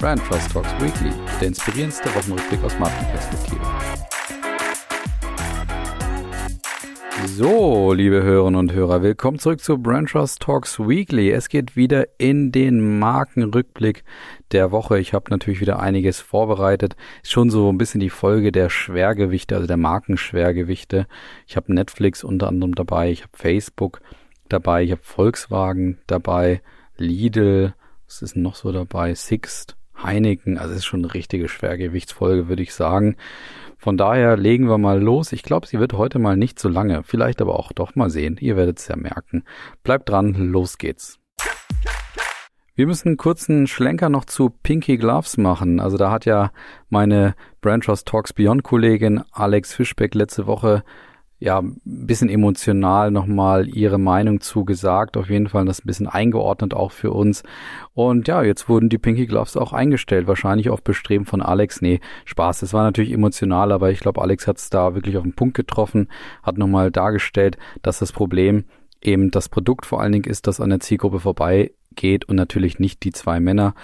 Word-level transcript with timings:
Brand 0.00 0.24
Trust 0.26 0.52
Talks 0.52 0.70
Weekly, 0.80 1.10
der 1.40 1.48
inspirierendste 1.48 2.08
Wochenrückblick 2.14 2.62
aus 2.62 2.78
Markenperspektive. 2.78 3.60
So, 7.26 7.92
liebe 7.92 8.22
Hörerinnen 8.22 8.60
und 8.60 8.72
Hörer, 8.72 9.02
willkommen 9.02 9.40
zurück 9.40 9.60
zu 9.60 9.76
Brand 9.76 10.10
Trust 10.10 10.40
Talks 10.40 10.78
Weekly. 10.78 11.32
Es 11.32 11.48
geht 11.48 11.74
wieder 11.74 12.06
in 12.16 12.52
den 12.52 13.00
Markenrückblick 13.00 14.04
der 14.52 14.70
Woche. 14.70 15.00
Ich 15.00 15.14
habe 15.14 15.30
natürlich 15.30 15.60
wieder 15.60 15.80
einiges 15.80 16.20
vorbereitet. 16.20 16.94
Ist 17.24 17.32
schon 17.32 17.50
so 17.50 17.68
ein 17.68 17.76
bisschen 17.76 18.00
die 18.00 18.08
Folge 18.08 18.52
der 18.52 18.70
Schwergewichte, 18.70 19.56
also 19.56 19.66
der 19.66 19.78
Markenschwergewichte. 19.78 21.08
Ich 21.48 21.56
habe 21.56 21.74
Netflix 21.74 22.22
unter 22.22 22.46
anderem 22.46 22.76
dabei, 22.76 23.10
ich 23.10 23.22
habe 23.22 23.36
Facebook 23.36 24.00
dabei, 24.48 24.84
ich 24.84 24.92
habe 24.92 25.02
Volkswagen 25.02 25.98
dabei, 26.06 26.62
Lidl, 26.96 27.74
was 28.06 28.22
ist 28.22 28.36
noch 28.36 28.54
so 28.54 28.70
dabei? 28.72 29.14
Sixt, 29.14 29.76
Heineken, 30.02 30.58
also 30.58 30.72
es 30.72 30.78
ist 30.78 30.86
schon 30.86 31.04
eine 31.04 31.14
richtige 31.14 31.48
Schwergewichtsfolge, 31.48 32.48
würde 32.48 32.62
ich 32.62 32.74
sagen. 32.74 33.16
Von 33.76 33.96
daher 33.96 34.36
legen 34.36 34.68
wir 34.68 34.78
mal 34.78 35.00
los. 35.00 35.32
Ich 35.32 35.42
glaube, 35.42 35.66
sie 35.66 35.78
wird 35.78 35.92
heute 35.92 36.18
mal 36.18 36.36
nicht 36.36 36.58
so 36.58 36.68
lange, 36.68 37.02
vielleicht 37.04 37.40
aber 37.40 37.58
auch 37.58 37.72
doch 37.72 37.94
mal 37.94 38.10
sehen. 38.10 38.36
Ihr 38.40 38.56
werdet 38.56 38.78
es 38.78 38.88
ja 38.88 38.96
merken. 38.96 39.44
Bleibt 39.82 40.08
dran, 40.08 40.34
los 40.34 40.78
geht's. 40.78 41.18
Wir 42.74 42.86
müssen 42.86 43.08
einen 43.08 43.16
kurzen 43.16 43.66
Schlenker 43.66 44.08
noch 44.08 44.24
zu 44.24 44.50
Pinky 44.50 44.98
Gloves 44.98 45.36
machen. 45.36 45.80
Also 45.80 45.96
da 45.96 46.12
hat 46.12 46.26
ja 46.26 46.52
meine 46.90 47.34
Brand 47.60 47.84
Trust 47.84 48.06
Talks 48.06 48.32
Beyond 48.32 48.62
Kollegin 48.62 49.22
Alex 49.32 49.74
Fischbeck 49.74 50.14
letzte 50.14 50.46
Woche 50.46 50.84
ja, 51.40 51.60
ein 51.60 51.80
bisschen 51.84 52.28
emotional 52.28 53.10
nochmal 53.10 53.68
ihre 53.68 53.98
Meinung 53.98 54.40
zugesagt. 54.40 55.16
Auf 55.16 55.30
jeden 55.30 55.48
Fall 55.48 55.64
das 55.66 55.80
ein 55.80 55.86
bisschen 55.86 56.08
eingeordnet 56.08 56.74
auch 56.74 56.90
für 56.90 57.12
uns. 57.12 57.44
Und 57.94 58.26
ja, 58.26 58.42
jetzt 58.42 58.68
wurden 58.68 58.88
die 58.88 58.98
Pinky 58.98 59.26
Gloves 59.26 59.56
auch 59.56 59.72
eingestellt. 59.72 60.26
Wahrscheinlich 60.26 60.68
auf 60.68 60.82
Bestreben 60.82 61.26
von 61.26 61.40
Alex. 61.40 61.80
Nee, 61.80 62.00
Spaß. 62.24 62.62
Es 62.62 62.72
war 62.72 62.82
natürlich 62.82 63.12
emotional, 63.12 63.70
aber 63.70 63.90
ich 63.90 64.00
glaube, 64.00 64.20
Alex 64.20 64.48
hat 64.48 64.58
es 64.58 64.68
da 64.68 64.94
wirklich 64.94 65.16
auf 65.16 65.22
den 65.22 65.34
Punkt 65.34 65.54
getroffen, 65.54 66.08
hat 66.42 66.58
nochmal 66.58 66.90
dargestellt, 66.90 67.56
dass 67.82 68.00
das 68.00 68.10
Problem 68.10 68.64
eben 69.00 69.30
das 69.30 69.48
Produkt 69.48 69.86
vor 69.86 70.00
allen 70.00 70.12
Dingen 70.12 70.28
ist, 70.28 70.48
das 70.48 70.60
an 70.60 70.70
der 70.70 70.80
Zielgruppe 70.80 71.20
vorbeigeht 71.20 72.24
und 72.24 72.34
natürlich 72.34 72.80
nicht 72.80 73.04
die 73.04 73.12
zwei 73.12 73.38
Männer. 73.38 73.74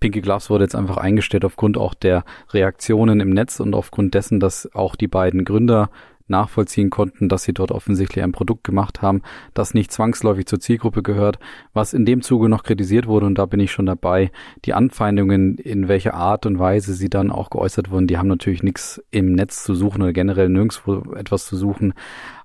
Pinky 0.00 0.20
Gloves 0.20 0.50
wurde 0.50 0.64
jetzt 0.64 0.74
einfach 0.74 0.96
eingestellt 0.96 1.44
aufgrund 1.44 1.76
auch 1.76 1.94
der 1.94 2.24
Reaktionen 2.50 3.20
im 3.20 3.30
Netz 3.30 3.60
und 3.60 3.74
aufgrund 3.74 4.14
dessen, 4.14 4.40
dass 4.40 4.74
auch 4.74 4.96
die 4.96 5.08
beiden 5.08 5.44
Gründer 5.44 5.90
nachvollziehen 6.30 6.90
konnten, 6.90 7.28
dass 7.28 7.42
sie 7.42 7.52
dort 7.52 7.72
offensichtlich 7.72 8.24
ein 8.24 8.32
Produkt 8.32 8.64
gemacht 8.64 9.02
haben, 9.02 9.22
das 9.54 9.74
nicht 9.74 9.92
zwangsläufig 9.92 10.46
zur 10.46 10.60
Zielgruppe 10.60 11.02
gehört. 11.02 11.38
Was 11.74 11.92
in 11.92 12.06
dem 12.06 12.22
Zuge 12.22 12.48
noch 12.48 12.62
kritisiert 12.62 13.06
wurde, 13.06 13.26
und 13.26 13.36
da 13.36 13.46
bin 13.46 13.60
ich 13.60 13.72
schon 13.72 13.86
dabei, 13.86 14.30
die 14.64 14.74
Anfeindungen, 14.74 15.58
in 15.58 15.88
welcher 15.88 16.14
Art 16.14 16.46
und 16.46 16.58
Weise 16.58 16.94
sie 16.94 17.10
dann 17.10 17.30
auch 17.30 17.50
geäußert 17.50 17.90
wurden, 17.90 18.06
die 18.06 18.18
haben 18.18 18.28
natürlich 18.28 18.62
nichts 18.62 19.02
im 19.10 19.32
Netz 19.32 19.64
zu 19.64 19.74
suchen 19.74 20.02
oder 20.02 20.12
generell 20.12 20.48
nirgendwo 20.48 21.12
etwas 21.14 21.46
zu 21.46 21.56
suchen. 21.56 21.94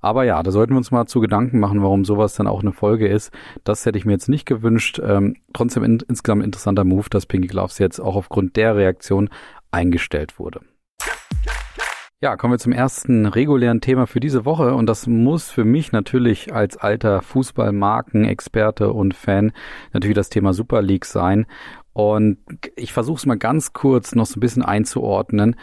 Aber 0.02 0.24
ja, 0.24 0.44
da 0.44 0.52
sollten 0.52 0.74
wir 0.74 0.78
uns 0.78 0.92
mal 0.92 1.08
zu 1.08 1.20
Gedanken 1.20 1.60
machen, 1.60 1.82
warum 1.82 2.06
sowas 2.06 2.36
dann 2.36 2.48
auch 2.48 2.62
eine 2.62 2.74
Folge 2.74 3.08
ist. 3.08 3.32
Das 3.64 3.86
hätte 3.86 3.98
ich 3.98 4.06
mir 4.06 4.12
jetzt 4.12 4.30
nicht 4.30 4.46
gewünscht. 4.46 5.02
Ähm, 5.04 5.38
trotzdem 5.54 5.84
in, 5.84 6.00
insgesamt 6.08 6.44
interessanter 6.44 6.84
Move, 6.84 7.10
dass 7.10 7.26
Pinky 7.26 7.48
Gloves 7.48 7.80
jetzt 7.80 8.00
auch 8.00 8.16
aufgrund 8.16 8.56
der 8.56 8.76
Reaktion 8.76 9.30
eingestellt 9.72 10.38
wurde. 10.40 10.62
Ja, 12.26 12.38
kommen 12.38 12.54
wir 12.54 12.58
zum 12.58 12.72
ersten 12.72 13.28
regulären 13.28 13.82
Thema 13.82 14.08
für 14.08 14.20
diese 14.20 14.46
Woche 14.46 14.74
und 14.74 14.88
das 14.88 15.06
muss 15.06 15.52
für 15.52 15.64
mich 15.64 15.92
natürlich 15.92 16.56
als 16.56 16.76
alter 16.76 17.22
Fußballmarkenexperte 17.22 18.92
und 18.92 19.14
Fan 19.14 19.52
natürlich 19.94 20.16
das 20.16 20.30
Thema 20.30 20.52
Super 20.52 20.82
League 20.82 21.06
sein. 21.06 21.46
Und 21.94 22.40
ich 22.76 22.94
versuche 22.94 23.18
es 23.18 23.28
mal 23.28 23.38
ganz 23.38 23.74
kurz 23.74 24.16
noch 24.16 24.26
so 24.26 24.38
ein 24.38 24.40
bisschen 24.40 24.64
einzuordnen 24.64 25.56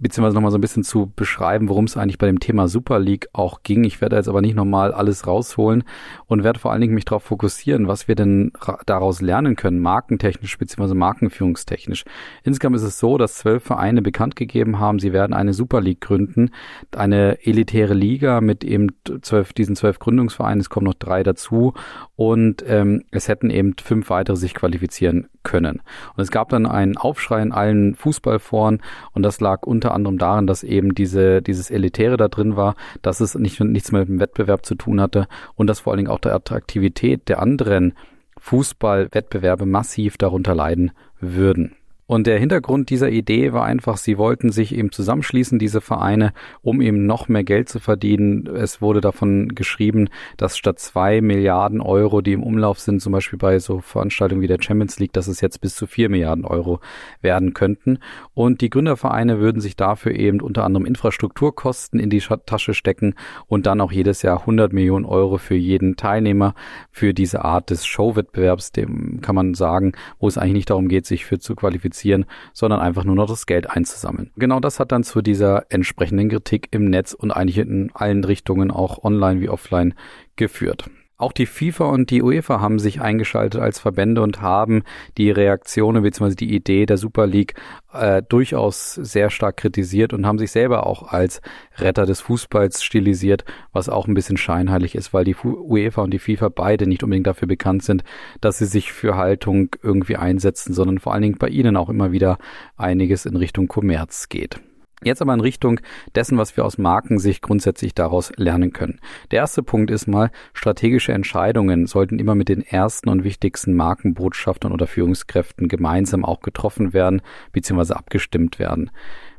beziehungsweise 0.00 0.34
nochmal 0.34 0.50
so 0.50 0.58
ein 0.58 0.62
bisschen 0.62 0.84
zu 0.84 1.12
beschreiben, 1.14 1.68
worum 1.68 1.84
es 1.84 1.96
eigentlich 1.96 2.18
bei 2.18 2.26
dem 2.26 2.40
Thema 2.40 2.68
Super 2.68 2.98
League 2.98 3.28
auch 3.32 3.62
ging. 3.62 3.84
Ich 3.84 4.00
werde 4.00 4.16
jetzt 4.16 4.28
aber 4.28 4.40
nicht 4.40 4.56
nochmal 4.56 4.92
alles 4.92 5.26
rausholen 5.26 5.84
und 6.26 6.42
werde 6.42 6.58
vor 6.58 6.72
allen 6.72 6.80
Dingen 6.80 6.94
mich 6.94 7.04
darauf 7.04 7.22
fokussieren, 7.22 7.86
was 7.86 8.08
wir 8.08 8.14
denn 8.14 8.52
daraus 8.86 9.20
lernen 9.20 9.56
können, 9.56 9.78
markentechnisch 9.78 10.58
beziehungsweise 10.58 10.94
markenführungstechnisch. 10.94 12.04
Insgesamt 12.42 12.76
ist 12.76 12.82
es 12.82 12.98
so, 12.98 13.18
dass 13.18 13.36
zwölf 13.36 13.62
Vereine 13.62 14.02
bekannt 14.02 14.36
gegeben 14.36 14.78
haben, 14.78 14.98
sie 14.98 15.12
werden 15.12 15.34
eine 15.34 15.52
Super 15.52 15.80
League 15.80 16.00
gründen, 16.00 16.50
eine 16.96 17.44
elitäre 17.44 17.94
Liga 17.94 18.40
mit 18.40 18.64
eben 18.64 18.88
zwölf, 19.22 19.52
diesen 19.52 19.76
zwölf 19.76 19.98
Gründungsvereinen, 19.98 20.60
es 20.60 20.70
kommen 20.70 20.86
noch 20.86 20.94
drei 20.94 21.22
dazu 21.22 21.74
und 22.16 22.64
ähm, 22.66 23.04
es 23.10 23.28
hätten 23.28 23.50
eben 23.50 23.74
fünf 23.82 24.10
weitere 24.10 24.36
sich 24.36 24.54
qualifizieren 24.54 25.28
können. 25.42 25.80
Und 26.16 26.22
es 26.22 26.30
gab 26.30 26.50
dann 26.50 26.66
einen 26.66 26.96
Aufschrei 26.96 27.42
in 27.42 27.52
allen 27.52 27.94
Fußballforen 27.94 28.82
und 29.12 29.22
das 29.22 29.40
lag 29.40 29.62
unter 29.62 29.89
anderem 29.94 30.18
daran, 30.18 30.46
dass 30.46 30.62
eben 30.62 30.94
diese, 30.94 31.42
dieses 31.42 31.70
Elitäre 31.70 32.16
da 32.16 32.28
drin 32.28 32.56
war, 32.56 32.74
dass 33.02 33.20
es 33.20 33.34
nicht, 33.34 33.60
nichts 33.60 33.92
mehr 33.92 34.00
mit 34.00 34.08
dem 34.08 34.20
Wettbewerb 34.20 34.64
zu 34.64 34.74
tun 34.74 35.00
hatte 35.00 35.26
und 35.54 35.66
dass 35.66 35.80
vor 35.80 35.92
allen 35.92 35.98
Dingen 35.98 36.10
auch 36.10 36.18
der 36.18 36.34
Attraktivität 36.34 37.28
der 37.28 37.40
anderen 37.40 37.94
Fußballwettbewerbe 38.38 39.66
massiv 39.66 40.16
darunter 40.16 40.54
leiden 40.54 40.92
würden. 41.20 41.76
Und 42.10 42.26
der 42.26 42.40
Hintergrund 42.40 42.90
dieser 42.90 43.08
Idee 43.08 43.52
war 43.52 43.62
einfach, 43.62 43.96
sie 43.96 44.18
wollten 44.18 44.50
sich 44.50 44.74
eben 44.74 44.90
zusammenschließen, 44.90 45.60
diese 45.60 45.80
Vereine, 45.80 46.32
um 46.60 46.80
eben 46.80 47.06
noch 47.06 47.28
mehr 47.28 47.44
Geld 47.44 47.68
zu 47.68 47.78
verdienen. 47.78 48.48
Es 48.48 48.82
wurde 48.82 49.00
davon 49.00 49.50
geschrieben, 49.50 50.08
dass 50.36 50.58
statt 50.58 50.80
zwei 50.80 51.20
Milliarden 51.20 51.80
Euro, 51.80 52.20
die 52.20 52.32
im 52.32 52.42
Umlauf 52.42 52.80
sind, 52.80 53.00
zum 53.00 53.12
Beispiel 53.12 53.38
bei 53.38 53.60
so 53.60 53.78
Veranstaltungen 53.78 54.42
wie 54.42 54.48
der 54.48 54.60
Champions 54.60 54.98
League, 54.98 55.12
dass 55.12 55.28
es 55.28 55.40
jetzt 55.40 55.60
bis 55.60 55.76
zu 55.76 55.86
vier 55.86 56.08
Milliarden 56.08 56.44
Euro 56.44 56.80
werden 57.22 57.54
könnten. 57.54 58.00
Und 58.34 58.60
die 58.60 58.70
Gründervereine 58.70 59.38
würden 59.38 59.60
sich 59.60 59.76
dafür 59.76 60.10
eben 60.10 60.40
unter 60.40 60.64
anderem 60.64 60.86
Infrastrukturkosten 60.86 62.00
in 62.00 62.10
die 62.10 62.24
Tasche 62.44 62.74
stecken 62.74 63.14
und 63.46 63.66
dann 63.66 63.80
auch 63.80 63.92
jedes 63.92 64.22
Jahr 64.22 64.40
100 64.40 64.72
Millionen 64.72 65.04
Euro 65.04 65.38
für 65.38 65.54
jeden 65.54 65.94
Teilnehmer 65.94 66.56
für 66.90 67.14
diese 67.14 67.44
Art 67.44 67.70
des 67.70 67.86
Showwettbewerbs, 67.86 68.72
dem 68.72 69.20
kann 69.20 69.36
man 69.36 69.54
sagen, 69.54 69.92
wo 70.18 70.26
es 70.26 70.38
eigentlich 70.38 70.54
nicht 70.54 70.70
darum 70.70 70.88
geht, 70.88 71.06
sich 71.06 71.24
für 71.24 71.38
zu 71.38 71.54
qualifizieren, 71.54 71.99
produzieren, 72.00 72.24
sondern 72.52 72.80
einfach 72.80 73.04
nur 73.04 73.14
noch 73.14 73.26
das 73.26 73.46
Geld 73.46 73.70
einzusammeln. 73.70 74.30
Genau 74.36 74.60
das 74.60 74.80
hat 74.80 74.92
dann 74.92 75.04
zu 75.04 75.22
dieser 75.22 75.66
entsprechenden 75.70 76.28
Kritik 76.28 76.68
im 76.70 76.86
Netz 76.86 77.12
und 77.12 77.30
eigentlich 77.30 77.58
in 77.58 77.90
allen 77.94 78.24
Richtungen, 78.24 78.70
auch 78.70 79.04
online 79.04 79.40
wie 79.40 79.48
offline, 79.48 79.94
geführt. 80.36 80.90
Auch 81.20 81.32
die 81.32 81.44
FIFA 81.44 81.84
und 81.84 82.10
die 82.10 82.22
UEFA 82.22 82.60
haben 82.60 82.78
sich 82.78 83.02
eingeschaltet 83.02 83.60
als 83.60 83.78
Verbände 83.78 84.22
und 84.22 84.40
haben 84.40 84.84
die 85.18 85.30
Reaktionen 85.30 86.02
bzw. 86.02 86.34
die 86.34 86.54
Idee 86.54 86.86
der 86.86 86.96
Super 86.96 87.26
League 87.26 87.54
äh, 87.92 88.22
durchaus 88.26 88.94
sehr 88.94 89.28
stark 89.28 89.58
kritisiert 89.58 90.14
und 90.14 90.24
haben 90.24 90.38
sich 90.38 90.50
selber 90.50 90.86
auch 90.86 91.12
als 91.12 91.42
Retter 91.76 92.06
des 92.06 92.22
Fußballs 92.22 92.82
stilisiert, 92.82 93.44
was 93.74 93.90
auch 93.90 94.06
ein 94.06 94.14
bisschen 94.14 94.38
scheinheilig 94.38 94.94
ist, 94.94 95.12
weil 95.12 95.24
die 95.24 95.36
UEFA 95.36 96.00
und 96.00 96.10
die 96.12 96.18
FIFA 96.18 96.48
beide 96.48 96.86
nicht 96.86 97.02
unbedingt 97.02 97.26
dafür 97.26 97.48
bekannt 97.48 97.82
sind, 97.82 98.02
dass 98.40 98.56
sie 98.56 98.66
sich 98.66 98.90
für 98.90 99.16
Haltung 99.16 99.76
irgendwie 99.82 100.16
einsetzen, 100.16 100.72
sondern 100.72 100.98
vor 100.98 101.12
allen 101.12 101.22
Dingen 101.22 101.38
bei 101.38 101.48
ihnen 101.48 101.76
auch 101.76 101.90
immer 101.90 102.12
wieder 102.12 102.38
einiges 102.78 103.26
in 103.26 103.36
Richtung 103.36 103.68
Kommerz 103.68 104.30
geht. 104.30 104.58
Jetzt 105.02 105.22
aber 105.22 105.32
in 105.32 105.40
Richtung 105.40 105.80
dessen, 106.14 106.36
was 106.36 106.56
wir 106.56 106.64
aus 106.64 106.76
Markensicht 106.76 107.40
grundsätzlich 107.40 107.94
daraus 107.94 108.32
lernen 108.36 108.72
können. 108.72 109.00
Der 109.30 109.38
erste 109.38 109.62
Punkt 109.62 109.90
ist 109.90 110.06
mal, 110.06 110.30
strategische 110.52 111.12
Entscheidungen 111.12 111.86
sollten 111.86 112.18
immer 112.18 112.34
mit 112.34 112.50
den 112.50 112.60
ersten 112.60 113.08
und 113.08 113.24
wichtigsten 113.24 113.74
Markenbotschaftern 113.74 114.72
oder 114.72 114.86
Führungskräften 114.86 115.68
gemeinsam 115.68 116.24
auch 116.24 116.40
getroffen 116.40 116.92
werden 116.92 117.22
bzw. 117.52 117.94
abgestimmt 117.94 118.58
werden. 118.58 118.90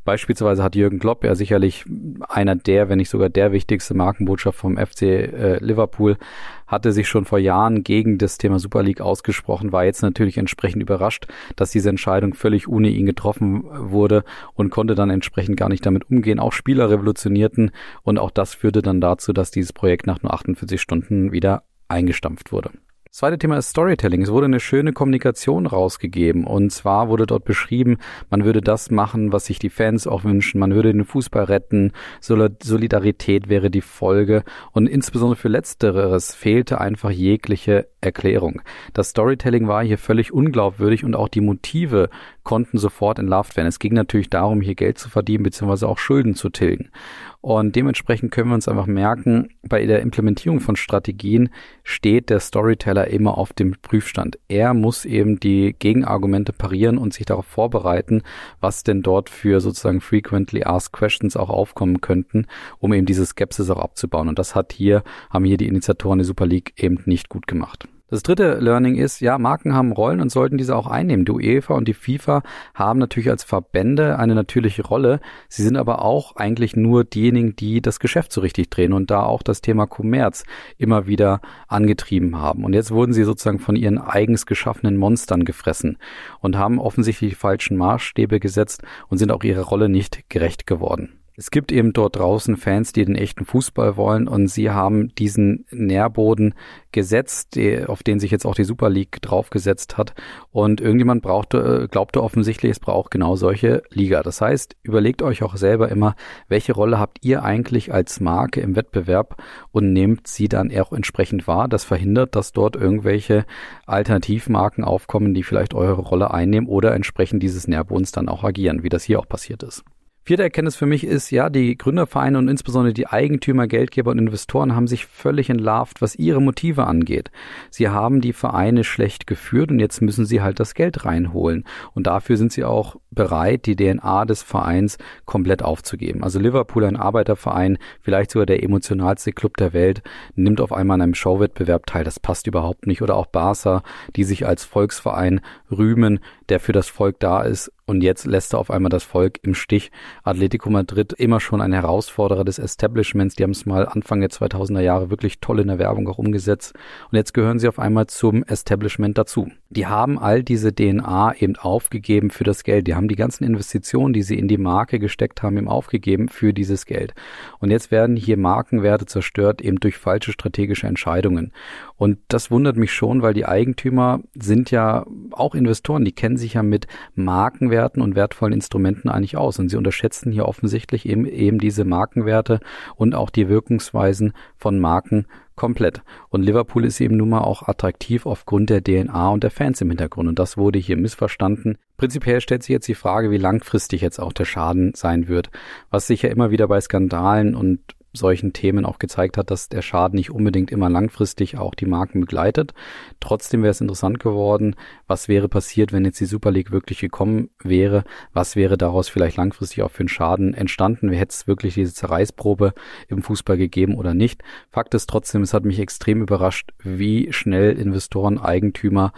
Beispielsweise 0.03 0.63
hat 0.63 0.75
Jürgen 0.75 1.00
Klopp 1.00 1.23
ja 1.23 1.35
sicherlich 1.35 1.85
einer 2.28 2.56
der, 2.56 2.89
wenn 2.89 2.97
nicht 2.97 3.09
sogar 3.09 3.29
der 3.29 3.51
wichtigste 3.51 3.94
Markenbotschaft 3.94 4.57
vom 4.57 4.78
FC 4.78 5.01
äh, 5.01 5.57
Liverpool, 5.63 6.17
hatte 6.66 6.91
sich 6.91 7.07
schon 7.07 7.25
vor 7.25 7.38
Jahren 7.38 7.83
gegen 7.83 8.18
das 8.18 8.38
Thema 8.38 8.57
Super 8.57 8.81
League 8.81 9.01
ausgesprochen, 9.01 9.71
war 9.71 9.86
jetzt 9.86 10.01
natürlich 10.01 10.38
entsprechend 10.38 10.81
überrascht, 10.81 11.27
dass 11.56 11.71
diese 11.71 11.89
Entscheidung 11.89 12.33
völlig 12.33 12.68
ohne 12.68 12.89
ihn 12.89 13.06
getroffen 13.06 13.63
wurde 13.65 14.24
und 14.56 14.71
konnte 14.71 14.95
dann 14.95 15.09
entsprechend 15.09 15.57
gar 15.57 15.69
nicht 15.69 15.86
damit 15.86 16.09
umgehen. 16.09 16.39
Auch 16.39 16.53
Spieler 16.53 16.89
revolutionierten 16.89 17.71
und 18.01 18.18
auch 18.18 18.31
das 18.31 18.56
führte 18.56 18.81
dann 18.81 19.01
dazu, 19.01 19.33
dass 19.33 19.51
dieses 19.51 19.74
Projekt 19.74 20.07
nach 20.07 20.21
nur 20.24 20.33
48 20.33 20.81
Stunden 20.81 21.31
wieder 21.31 21.63
eingestampft 21.89 22.51
wurde. 22.51 22.71
Das 23.12 23.18
zweite 23.18 23.40
Thema 23.40 23.58
ist 23.58 23.72
Storytelling. 23.72 24.22
Es 24.22 24.31
wurde 24.31 24.46
eine 24.46 24.62
schöne 24.62 24.94
Kommunikation 24.94 25.66
rausgegeben. 25.66 26.48
Und 26.48 26.72
zwar 26.72 27.10
wurde 27.10 27.25
dort 27.25 27.44
beschrieben, 27.44 27.98
man 28.30 28.46
würde 28.46 28.62
das 28.62 28.90
machen, 28.90 29.34
was 29.34 29.48
sich 29.48 29.60
die 29.60 29.69
Fans 29.69 30.08
auch 30.08 30.24
wünschen. 30.24 30.62
Man 30.62 30.74
würde 30.74 30.94
den 30.94 31.04
Fußball 31.04 31.44
retten. 31.44 31.92
Solidarität 32.22 33.50
wäre 33.50 33.69
die 33.69 33.81
Folge. 33.81 34.46
Und 34.72 34.88
insbesondere 34.88 35.36
für 35.36 35.50
Letzteres 35.50 36.34
fehlte 36.34 36.80
einfach 36.80 37.12
jegliche 37.12 37.90
Erklärung. 38.00 38.62
Das 38.94 39.10
Storytelling 39.10 39.68
war 39.68 39.84
hier 39.84 39.98
völlig 39.98 40.31
unglaubwürdig 40.31 41.04
und 41.04 41.13
auch 41.13 41.28
die 41.28 41.42
Motive 41.42 42.10
konnten 42.44 42.78
sofort 42.78 43.19
entlarvt 43.19 43.58
werden. 43.58 43.68
Es 43.68 43.80
ging 43.80 43.94
natürlich 43.94 44.30
darum, 44.30 44.62
hier 44.62 44.75
Geld 44.75 44.98
zu 44.98 45.10
verdienen 45.10 45.44
bzw. 45.44 45.86
auch 45.86 45.98
Schulden 45.98 46.34
zu 46.34 46.50
tilgen. 46.50 46.92
Und 47.41 47.75
dementsprechend 47.75 48.31
können 48.31 48.49
wir 48.49 48.55
uns 48.55 48.67
einfach 48.67 48.85
merken, 48.85 49.49
bei 49.63 49.85
der 49.88 50.01
Implementierung 50.01 50.59
von 50.59 50.75
Strategien 50.75 51.49
steht 51.83 52.29
der 52.29 52.39
Storyteller 52.39 53.07
immer 53.07 53.39
auf 53.39 53.51
dem 53.51 53.75
Prüfstand. 53.81 54.38
Er 54.47 54.75
muss 54.75 55.05
eben 55.05 55.39
die 55.39 55.75
Gegenargumente 55.77 56.53
parieren 56.53 56.99
und 56.99 57.15
sich 57.15 57.25
darauf 57.25 57.47
vorbereiten, 57.47 58.21
was 58.59 58.83
denn 58.83 59.01
dort 59.01 59.31
für 59.31 59.59
sozusagen 59.59 60.01
frequently 60.01 60.63
asked 60.63 60.93
questions 60.93 61.35
auch 61.35 61.49
aufkommen 61.49 61.99
könnten, 61.99 62.45
um 62.77 62.93
eben 62.93 63.07
diese 63.07 63.25
Skepsis 63.25 63.71
auch 63.71 63.79
abzubauen. 63.79 64.27
Und 64.27 64.38
das 64.38 64.53
hat 64.53 64.71
hier, 64.71 65.03
haben 65.31 65.45
hier 65.45 65.57
die 65.57 65.67
Initiatoren 65.67 66.19
der 66.19 66.25
Super 66.25 66.45
League 66.45 66.73
eben 66.77 67.01
nicht 67.05 67.29
gut 67.29 67.47
gemacht. 67.47 67.88
Das 68.12 68.24
dritte 68.24 68.60
Learning 68.60 68.96
ist, 68.96 69.22
ja, 69.22 69.38
Marken 69.38 69.74
haben 69.74 69.94
Rollen 69.94 70.19
und 70.19 70.30
sollten 70.30 70.58
diese 70.58 70.75
auch 70.75 70.88
einnehmen. 70.88 71.24
Die 71.24 71.31
UEFA 71.31 71.75
und 71.75 71.88
die 71.88 71.94
FIFA 71.94 72.44
haben 72.74 73.00
natürlich 73.00 73.30
als 73.30 73.46
Verbände 73.46 74.19
eine 74.19 74.36
natürliche 74.36 74.84
Rolle. 74.84 75.22
Sie 75.48 75.63
sind 75.63 75.78
aber 75.78 76.04
auch 76.04 76.36
eigentlich 76.36 76.75
nur 76.75 77.06
diejenigen, 77.06 77.56
die 77.56 77.81
das 77.81 78.02
Geschäft 78.02 78.34
so 78.34 78.42
richtig 78.42 78.69
drehen 78.69 78.92
und 78.92 79.10
da 79.12 79.24
auch 79.24 79.44
das 79.44 79.62
Thema 79.62 79.88
Kommerz 79.88 80.44
immer 80.78 81.08
wieder 81.08 81.40
angetrieben 81.69 82.36
haben. 82.36 82.66
Und 82.66 82.74
jetzt 82.74 82.92
wurden 82.92 83.13
sie 83.13 83.24
sozusagen 83.24 83.60
von 83.60 83.78
ihren 83.78 83.98
eigens 83.98 84.46
geschaffenen 84.46 84.98
Monstern 84.98 85.46
gefressen 85.46 85.98
und 86.42 86.58
haben 86.58 86.80
offensichtlich 86.80 87.30
die 87.30 87.38
falschen 87.38 87.78
Maßstäbe 87.78 88.42
gesetzt 88.42 88.84
und 89.08 89.19
sind 89.19 89.31
auch 89.31 89.46
ihrer 89.46 89.63
Rolle 89.63 89.88
nicht 89.88 90.30
gerecht 90.30 90.68
geworden. 90.68 91.20
Es 91.41 91.49
gibt 91.49 91.71
eben 91.71 91.91
dort 91.91 92.17
draußen 92.17 92.55
Fans, 92.55 92.93
die 92.93 93.03
den 93.03 93.15
echten 93.15 93.45
Fußball 93.45 93.97
wollen 93.97 94.27
und 94.27 94.47
sie 94.47 94.69
haben 94.69 95.07
diesen 95.15 95.65
Nährboden 95.71 96.53
gesetzt, 96.91 97.57
auf 97.88 98.03
den 98.03 98.19
sich 98.19 98.29
jetzt 98.29 98.45
auch 98.45 98.53
die 98.53 98.63
Super 98.63 98.91
League 98.91 99.19
draufgesetzt 99.23 99.97
hat. 99.97 100.13
Und 100.51 100.81
irgendjemand 100.81 101.23
brauchte, 101.23 101.57
äh, 101.57 101.88
glaubte 101.88 102.21
offensichtlich, 102.21 102.73
es 102.73 102.79
braucht 102.79 103.09
genau 103.09 103.38
solche 103.38 103.81
Liga. 103.89 104.21
Das 104.21 104.39
heißt, 104.39 104.75
überlegt 104.83 105.23
euch 105.23 105.41
auch 105.41 105.55
selber 105.55 105.89
immer, 105.89 106.15
welche 106.47 106.73
Rolle 106.73 106.99
habt 106.99 107.25
ihr 107.25 107.41
eigentlich 107.41 107.91
als 107.91 108.19
Marke 108.19 108.61
im 108.61 108.75
Wettbewerb 108.75 109.41
und 109.71 109.93
nehmt 109.93 110.27
sie 110.27 110.47
dann 110.47 110.71
auch 110.79 110.93
entsprechend 110.93 111.47
wahr. 111.47 111.67
Das 111.67 111.83
verhindert, 111.83 112.35
dass 112.35 112.51
dort 112.51 112.75
irgendwelche 112.75 113.47
Alternativmarken 113.88 114.83
aufkommen, 114.83 115.33
die 115.33 115.41
vielleicht 115.41 115.73
eure 115.73 116.01
Rolle 116.01 116.29
einnehmen 116.29 116.69
oder 116.69 116.93
entsprechend 116.93 117.41
dieses 117.41 117.67
Nährbodens 117.67 118.11
dann 118.11 118.29
auch 118.29 118.43
agieren, 118.43 118.83
wie 118.83 118.89
das 118.89 119.03
hier 119.03 119.19
auch 119.19 119.27
passiert 119.27 119.63
ist. 119.63 119.83
Vierte 120.23 120.44
Erkenntnis 120.44 120.75
für 120.75 120.85
mich 120.85 121.03
ist, 121.03 121.31
ja, 121.31 121.50
die 121.50 121.75
Gründervereine 121.75 122.38
und 122.38 122.47
insbesondere 122.47 122.94
die 122.94 123.07
Eigentümer, 123.07 123.65
Geldgeber 123.65 124.12
und 124.12 124.19
Investoren 124.19 124.75
haben 124.75 124.85
sich 124.85 125.07
völlig 125.07 125.50
entlarvt, 125.50 126.00
was 126.00 126.15
ihre 126.15 126.39
Motive 126.39 126.85
angeht. 126.85 127.31
Sie 127.71 127.89
haben 127.89 128.21
die 128.21 128.31
Vereine 128.31 128.83
schlecht 128.83 129.25
geführt 129.25 129.71
und 129.71 129.79
jetzt 129.79 130.00
müssen 130.00 130.27
sie 130.27 130.41
halt 130.41 130.59
das 130.59 130.75
Geld 130.75 131.06
reinholen. 131.06 131.65
Und 131.95 132.06
dafür 132.06 132.38
sind 132.38 132.51
sie 132.51 132.63
auch 132.63 132.97
bereit, 133.09 133.65
die 133.65 133.75
DNA 133.75 134.25
des 134.25 134.44
Vereins 134.44 135.00
komplett 135.25 135.63
aufzugeben. 135.63 136.24
Also 136.24 136.38
Liverpool, 136.38 136.85
ein 136.85 136.97
Arbeiterverein, 136.97 137.79
vielleicht 138.00 138.29
sogar 138.29 138.45
der 138.45 138.62
emotionalste 138.62 139.31
Club 139.31 139.57
der 139.57 139.74
Welt, 139.74 140.03
nimmt 140.35 140.62
auf 140.62 140.71
einmal 140.71 140.95
an 140.95 141.01
einem 141.01 141.15
Showwettbewerb 141.15 141.88
teil. 141.88 142.03
Das 142.03 142.19
passt 142.19 142.45
überhaupt 142.45 142.85
nicht. 142.85 143.01
Oder 143.01 143.15
auch 143.15 143.25
Barca, 143.25 143.81
die 144.15 144.24
sich 144.24 144.45
als 144.45 144.65
Volksverein 144.65 145.41
rühmen, 145.71 146.19
der 146.50 146.59
für 146.59 146.74
das 146.74 146.89
Volk 146.89 147.19
da 147.19 147.41
ist 147.41 147.71
und 147.91 148.03
jetzt 148.03 148.25
lässt 148.25 148.53
er 148.53 148.59
auf 148.59 148.71
einmal 148.71 148.89
das 148.89 149.03
Volk 149.03 149.39
im 149.43 149.53
Stich. 149.53 149.91
Atletico 150.23 150.69
Madrid 150.69 151.11
immer 151.11 151.41
schon 151.41 151.59
ein 151.59 151.73
Herausforderer 151.73 152.45
des 152.45 152.57
Establishments. 152.57 153.35
Die 153.35 153.43
haben 153.43 153.51
es 153.51 153.65
mal 153.65 153.85
Anfang 153.85 154.21
der 154.21 154.29
2000er 154.29 154.79
Jahre 154.79 155.09
wirklich 155.09 155.41
toll 155.41 155.59
in 155.59 155.67
der 155.67 155.77
Werbung 155.77 156.07
auch 156.07 156.17
umgesetzt. 156.17 156.73
Und 157.11 157.17
jetzt 157.17 157.33
gehören 157.33 157.59
sie 157.59 157.67
auf 157.67 157.79
einmal 157.79 158.07
zum 158.07 158.43
Establishment 158.43 159.17
dazu. 159.17 159.51
Die 159.69 159.88
haben 159.88 160.17
all 160.17 160.41
diese 160.41 160.73
DNA 160.73 161.35
eben 161.38 161.57
aufgegeben 161.57 162.29
für 162.29 162.45
das 162.45 162.63
Geld. 162.63 162.88
Die 162.88 162.95
haben 162.95 163.09
die 163.09 163.17
ganzen 163.17 163.43
Investitionen, 163.43 164.13
die 164.13 164.23
sie 164.23 164.39
in 164.39 164.47
die 164.47 164.57
Marke 164.57 164.97
gesteckt 164.97 165.43
haben, 165.43 165.57
eben 165.57 165.67
aufgegeben 165.67 166.29
für 166.29 166.53
dieses 166.53 166.85
Geld. 166.85 167.13
Und 167.59 167.71
jetzt 167.71 167.91
werden 167.91 168.15
hier 168.15 168.38
Markenwerte 168.38 169.05
zerstört 169.05 169.61
eben 169.61 169.81
durch 169.81 169.97
falsche 169.97 170.31
strategische 170.31 170.88
Entscheidungen. 170.88 171.51
Und 171.97 172.19
das 172.29 172.51
wundert 172.51 172.77
mich 172.77 172.93
schon, 172.93 173.21
weil 173.21 173.33
die 173.33 173.45
Eigentümer 173.45 174.21
sind 174.33 174.71
ja 174.71 175.05
auch 175.31 175.55
Investoren. 175.55 176.05
Die 176.05 176.13
kennen 176.13 176.38
sich 176.38 176.53
ja 176.53 176.63
mit 176.63 176.88
Markenwerten 177.15 177.81
Markenwerten 177.81 178.01
und 178.01 178.16
wertvollen 178.16 178.54
Instrumenten 178.54 179.10
eigentlich 179.10 179.38
aus. 179.38 179.60
Und 179.60 179.69
sie 179.69 179.78
unterschätzen 179.78 180.31
hier 180.31 180.48
offensichtlich 180.48 181.07
eben, 181.07 181.25
eben 181.25 181.57
diese 181.60 181.83
Markenwerte 181.83 182.60
und 182.95 183.16
auch 183.16 183.30
die 183.30 183.50
Wirkungsweisen 183.50 184.33
von 184.56 184.80
Marken 184.80 185.25
komplett. 185.56 186.01
Und 186.30 186.44
Liverpool 186.44 186.86
ist 186.86 187.01
eben 187.01 187.18
nun 187.18 187.30
mal 187.30 187.42
auch 187.42 187.68
attraktiv 187.68 188.25
aufgrund 188.25 188.69
der 188.69 188.83
DNA 188.83 189.30
und 189.30 189.44
der 189.44 189.51
Fans 189.51 189.81
im 189.81 189.89
Hintergrund. 189.89 190.30
Und 190.30 190.39
das 190.39 190.57
wurde 190.57 190.80
hier 190.80 190.98
missverstanden. 190.98 191.78
Prinzipiell 191.98 192.42
stellt 192.42 192.63
sich 192.63 192.74
jetzt 192.74 192.88
die 192.88 192.95
Frage, 192.95 193.31
wie 193.31 193.38
langfristig 193.38 194.01
jetzt 194.01 194.19
auch 194.19 194.34
der 194.34 194.45
Schaden 194.45 194.94
sein 194.95 195.27
wird. 195.27 195.50
Was 195.89 196.07
sich 196.07 196.22
ja 196.22 196.30
immer 196.30 196.51
wieder 196.51 196.68
bei 196.68 196.80
Skandalen 196.81 197.56
und 197.56 197.80
solchen 198.13 198.54
Themen 198.54 198.86
auch 198.86 199.00
gezeigt 199.00 199.38
hat, 199.38 199.52
dass 199.52 199.69
der 199.69 199.81
Schaden 199.81 200.18
nicht 200.18 200.31
unbedingt 200.31 200.72
immer 200.72 200.90
langfristig 200.90 201.58
auch 201.58 201.75
die 201.75 201.86
Marken 201.86 202.22
begleitet. 202.22 202.74
Trotzdem 203.19 203.63
wäre 203.63 203.72
es 203.72 203.81
interessant 203.81 204.19
geworden, 204.19 204.75
was 205.08 205.28
wäre 205.28 205.48
passiert, 205.48 205.94
wenn 205.94 206.06
jetzt 206.06 206.19
die 206.19 206.25
Super 206.25 206.52
League 206.52 206.72
wirklich 206.72 207.00
gekommen 207.00 207.50
wäre, 207.63 208.04
was 208.34 208.56
wäre 208.56 208.78
daraus 208.78 209.10
vielleicht 209.10 209.38
langfristig 209.38 209.84
auch 209.84 209.92
für 209.92 210.02
einen 210.02 210.10
Schaden 210.10 210.54
entstanden, 210.54 211.10
hätte 211.10 211.34
es 211.34 211.48
wirklich 211.48 211.75
diese 211.75 211.94
Zerreißprobe 211.94 212.74
im 213.08 213.22
Fußball 213.22 213.58
gegeben 213.58 213.96
oder 213.96 214.13
nicht. 214.13 214.42
Fakt 214.69 214.94
ist 214.94 215.10
trotzdem, 215.10 215.42
es 215.42 215.54
hat 215.54 215.66
mich 215.66 215.80
extrem 215.80 216.22
überrascht, 216.22 216.72
wie 216.84 217.31
schnell 217.31 217.78
Investoren, 217.78 218.38
Eigentümer, 218.38 219.13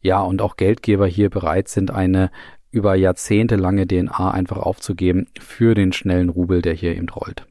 ja 0.00 0.20
und 0.20 0.40
auch 0.42 0.56
Geldgeber 0.56 1.06
hier 1.06 1.28
bereit 1.30 1.68
sind, 1.68 1.90
eine 1.90 2.30
über 2.70 2.94
Jahrzehnte 2.94 3.56
lange 3.56 3.86
DNA 3.86 4.30
einfach 4.30 4.58
aufzugeben 4.58 5.26
für 5.38 5.74
den 5.74 5.92
schnellen 5.92 6.28
Rubel, 6.28 6.62
der 6.62 6.74
hier 6.74 6.94
eben 6.94 7.08
rollt. 7.08 7.46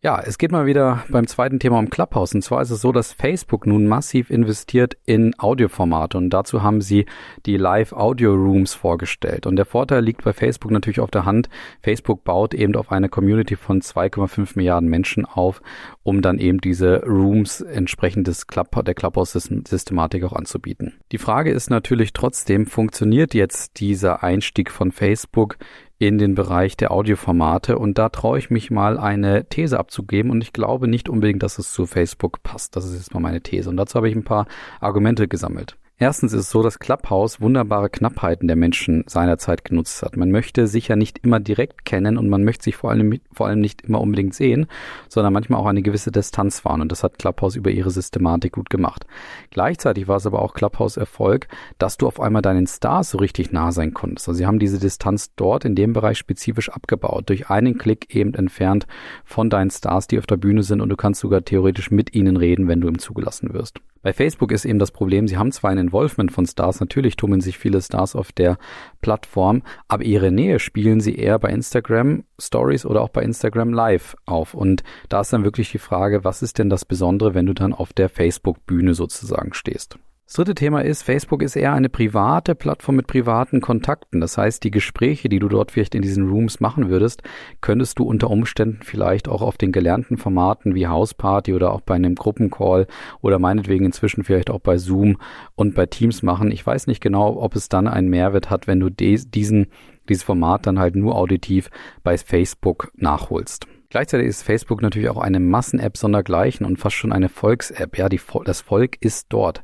Ja, 0.00 0.20
es 0.24 0.38
geht 0.38 0.52
mal 0.52 0.64
wieder 0.64 1.02
beim 1.08 1.26
zweiten 1.26 1.58
Thema 1.58 1.80
um 1.80 1.90
Clubhouse. 1.90 2.32
Und 2.32 2.42
zwar 2.42 2.62
ist 2.62 2.70
es 2.70 2.80
so, 2.80 2.92
dass 2.92 3.12
Facebook 3.12 3.66
nun 3.66 3.88
massiv 3.88 4.30
investiert 4.30 4.96
in 5.06 5.36
Audioformate. 5.40 6.16
Und 6.16 6.30
dazu 6.30 6.62
haben 6.62 6.80
sie 6.80 7.06
die 7.46 7.56
Live 7.56 7.92
Audio 7.92 8.32
Rooms 8.32 8.74
vorgestellt. 8.74 9.44
Und 9.44 9.56
der 9.56 9.64
Vorteil 9.64 10.04
liegt 10.04 10.22
bei 10.22 10.32
Facebook 10.32 10.70
natürlich 10.70 11.00
auf 11.00 11.10
der 11.10 11.24
Hand. 11.24 11.48
Facebook 11.82 12.22
baut 12.22 12.54
eben 12.54 12.76
auf 12.76 12.92
eine 12.92 13.08
Community 13.08 13.56
von 13.56 13.80
2,5 13.80 14.52
Milliarden 14.54 14.88
Menschen 14.88 15.24
auf, 15.24 15.62
um 16.08 16.22
dann 16.22 16.38
eben 16.38 16.58
diese 16.58 17.02
Rooms 17.04 17.60
entsprechend 17.60 18.28
des 18.28 18.46
Club 18.46 18.68
der 18.82 18.94
Clubhouse-Systematik 18.94 20.24
auch 20.24 20.32
anzubieten. 20.32 20.94
Die 21.12 21.18
Frage 21.18 21.50
ist 21.50 21.68
natürlich 21.68 22.14
trotzdem, 22.14 22.64
funktioniert 22.64 23.34
jetzt 23.34 23.78
dieser 23.78 24.22
Einstieg 24.22 24.70
von 24.70 24.90
Facebook 24.90 25.58
in 25.98 26.16
den 26.16 26.34
Bereich 26.34 26.78
der 26.78 26.92
Audioformate 26.92 27.78
und 27.78 27.98
da 27.98 28.08
traue 28.08 28.38
ich 28.38 28.48
mich 28.48 28.70
mal 28.70 28.98
eine 28.98 29.50
These 29.50 29.78
abzugeben 29.78 30.30
und 30.30 30.42
ich 30.42 30.54
glaube 30.54 30.88
nicht 30.88 31.10
unbedingt, 31.10 31.42
dass 31.42 31.58
es 31.58 31.72
zu 31.72 31.84
Facebook 31.84 32.42
passt. 32.42 32.74
Das 32.74 32.86
ist 32.86 32.94
jetzt 32.94 33.12
mal 33.12 33.20
meine 33.20 33.42
These 33.42 33.68
und 33.68 33.76
dazu 33.76 33.96
habe 33.96 34.08
ich 34.08 34.16
ein 34.16 34.24
paar 34.24 34.46
Argumente 34.80 35.28
gesammelt. 35.28 35.76
Erstens 36.00 36.32
ist 36.32 36.42
es 36.42 36.50
so, 36.50 36.62
dass 36.62 36.78
Clubhouse 36.78 37.40
wunderbare 37.40 37.90
Knappheiten 37.90 38.46
der 38.46 38.54
Menschen 38.54 39.02
seinerzeit 39.08 39.64
genutzt 39.64 40.00
hat. 40.02 40.16
Man 40.16 40.30
möchte 40.30 40.68
sich 40.68 40.86
ja 40.86 40.94
nicht 40.94 41.18
immer 41.24 41.40
direkt 41.40 41.84
kennen 41.84 42.16
und 42.18 42.28
man 42.28 42.44
möchte 42.44 42.62
sich 42.62 42.76
vor 42.76 42.90
allem, 42.90 43.18
vor 43.32 43.48
allem 43.48 43.58
nicht 43.58 43.82
immer 43.82 44.00
unbedingt 44.00 44.32
sehen, 44.32 44.68
sondern 45.08 45.32
manchmal 45.32 45.60
auch 45.60 45.66
eine 45.66 45.82
gewisse 45.82 46.12
Distanz 46.12 46.60
fahren. 46.60 46.82
Und 46.82 46.92
das 46.92 47.02
hat 47.02 47.18
Clubhouse 47.18 47.56
über 47.56 47.72
ihre 47.72 47.90
Systematik 47.90 48.52
gut 48.52 48.70
gemacht. 48.70 49.06
Gleichzeitig 49.50 50.06
war 50.06 50.18
es 50.18 50.26
aber 50.26 50.40
auch 50.40 50.54
Clubhouse 50.54 50.96
Erfolg, 50.96 51.48
dass 51.78 51.96
du 51.96 52.06
auf 52.06 52.20
einmal 52.20 52.42
deinen 52.42 52.68
Stars 52.68 53.10
so 53.10 53.18
richtig 53.18 53.50
nah 53.50 53.72
sein 53.72 53.92
konntest. 53.92 54.28
Also 54.28 54.38
sie 54.38 54.46
haben 54.46 54.60
diese 54.60 54.78
Distanz 54.78 55.34
dort 55.34 55.64
in 55.64 55.74
dem 55.74 55.94
Bereich 55.94 56.18
spezifisch 56.18 56.68
abgebaut, 56.68 57.28
durch 57.28 57.50
einen 57.50 57.76
Klick 57.76 58.14
eben 58.14 58.34
entfernt 58.34 58.86
von 59.24 59.50
deinen 59.50 59.70
Stars, 59.72 60.06
die 60.06 60.20
auf 60.20 60.26
der 60.26 60.36
Bühne 60.36 60.62
sind 60.62 60.80
und 60.80 60.90
du 60.90 60.96
kannst 60.96 61.20
sogar 61.20 61.44
theoretisch 61.44 61.90
mit 61.90 62.14
ihnen 62.14 62.36
reden, 62.36 62.68
wenn 62.68 62.80
du 62.80 62.86
ihm 62.86 63.00
zugelassen 63.00 63.52
wirst. 63.52 63.80
Bei 64.02 64.12
Facebook 64.12 64.52
ist 64.52 64.64
eben 64.64 64.78
das 64.78 64.92
Problem, 64.92 65.26
sie 65.26 65.36
haben 65.36 65.52
zwar 65.52 65.70
ein 65.70 65.78
Involvement 65.78 66.32
von 66.32 66.46
Stars, 66.46 66.80
natürlich 66.80 67.16
tummeln 67.16 67.40
sich 67.40 67.58
viele 67.58 67.82
Stars 67.82 68.14
auf 68.14 68.32
der 68.32 68.58
Plattform, 69.00 69.62
aber 69.88 70.04
ihre 70.04 70.30
Nähe 70.30 70.58
spielen 70.60 71.00
sie 71.00 71.16
eher 71.16 71.38
bei 71.38 71.50
Instagram 71.50 72.24
Stories 72.40 72.86
oder 72.86 73.02
auch 73.02 73.08
bei 73.08 73.22
Instagram 73.22 73.72
Live 73.72 74.16
auf. 74.24 74.54
Und 74.54 74.82
da 75.08 75.20
ist 75.20 75.32
dann 75.32 75.44
wirklich 75.44 75.72
die 75.72 75.78
Frage, 75.78 76.24
was 76.24 76.42
ist 76.42 76.58
denn 76.58 76.70
das 76.70 76.84
Besondere, 76.84 77.34
wenn 77.34 77.46
du 77.46 77.54
dann 77.54 77.72
auf 77.72 77.92
der 77.92 78.08
Facebook-Bühne 78.08 78.94
sozusagen 78.94 79.52
stehst? 79.52 79.98
Das 80.28 80.34
dritte 80.34 80.54
Thema 80.54 80.84
ist, 80.84 81.04
Facebook 81.04 81.42
ist 81.42 81.56
eher 81.56 81.72
eine 81.72 81.88
private 81.88 82.54
Plattform 82.54 82.96
mit 82.96 83.06
privaten 83.06 83.62
Kontakten. 83.62 84.20
Das 84.20 84.36
heißt, 84.36 84.62
die 84.62 84.70
Gespräche, 84.70 85.30
die 85.30 85.38
du 85.38 85.48
dort 85.48 85.70
vielleicht 85.70 85.94
in 85.94 86.02
diesen 86.02 86.28
Rooms 86.28 86.60
machen 86.60 86.90
würdest, 86.90 87.22
könntest 87.62 87.98
du 87.98 88.04
unter 88.04 88.28
Umständen 88.28 88.82
vielleicht 88.82 89.26
auch 89.26 89.40
auf 89.40 89.56
den 89.56 89.72
gelernten 89.72 90.18
Formaten 90.18 90.74
wie 90.74 90.86
Hausparty 90.86 91.54
oder 91.54 91.72
auch 91.72 91.80
bei 91.80 91.94
einem 91.94 92.14
Gruppencall 92.14 92.88
oder 93.22 93.38
meinetwegen 93.38 93.86
inzwischen 93.86 94.22
vielleicht 94.22 94.50
auch 94.50 94.60
bei 94.60 94.76
Zoom 94.76 95.16
und 95.54 95.74
bei 95.74 95.86
Teams 95.86 96.22
machen. 96.22 96.50
Ich 96.50 96.66
weiß 96.66 96.88
nicht 96.88 97.00
genau, 97.00 97.40
ob 97.40 97.56
es 97.56 97.70
dann 97.70 97.88
einen 97.88 98.10
Mehrwert 98.10 98.50
hat, 98.50 98.66
wenn 98.66 98.80
du 98.80 98.90
diesen, 98.90 99.68
dieses 100.10 100.24
Format 100.24 100.66
dann 100.66 100.78
halt 100.78 100.94
nur 100.94 101.16
auditiv 101.16 101.70
bei 102.04 102.18
Facebook 102.18 102.92
nachholst. 102.96 103.66
Gleichzeitig 103.90 104.26
ist 104.26 104.42
Facebook 104.42 104.82
natürlich 104.82 105.08
auch 105.08 105.16
eine 105.16 105.40
Massen-App 105.40 105.96
sondergleichen 105.96 106.66
und 106.66 106.78
fast 106.78 106.96
schon 106.96 107.10
eine 107.10 107.30
Volks-App. 107.30 107.96
Ja, 107.96 108.10
die, 108.10 108.20
das 108.44 108.60
Volk 108.60 108.98
ist 109.00 109.28
dort. 109.30 109.62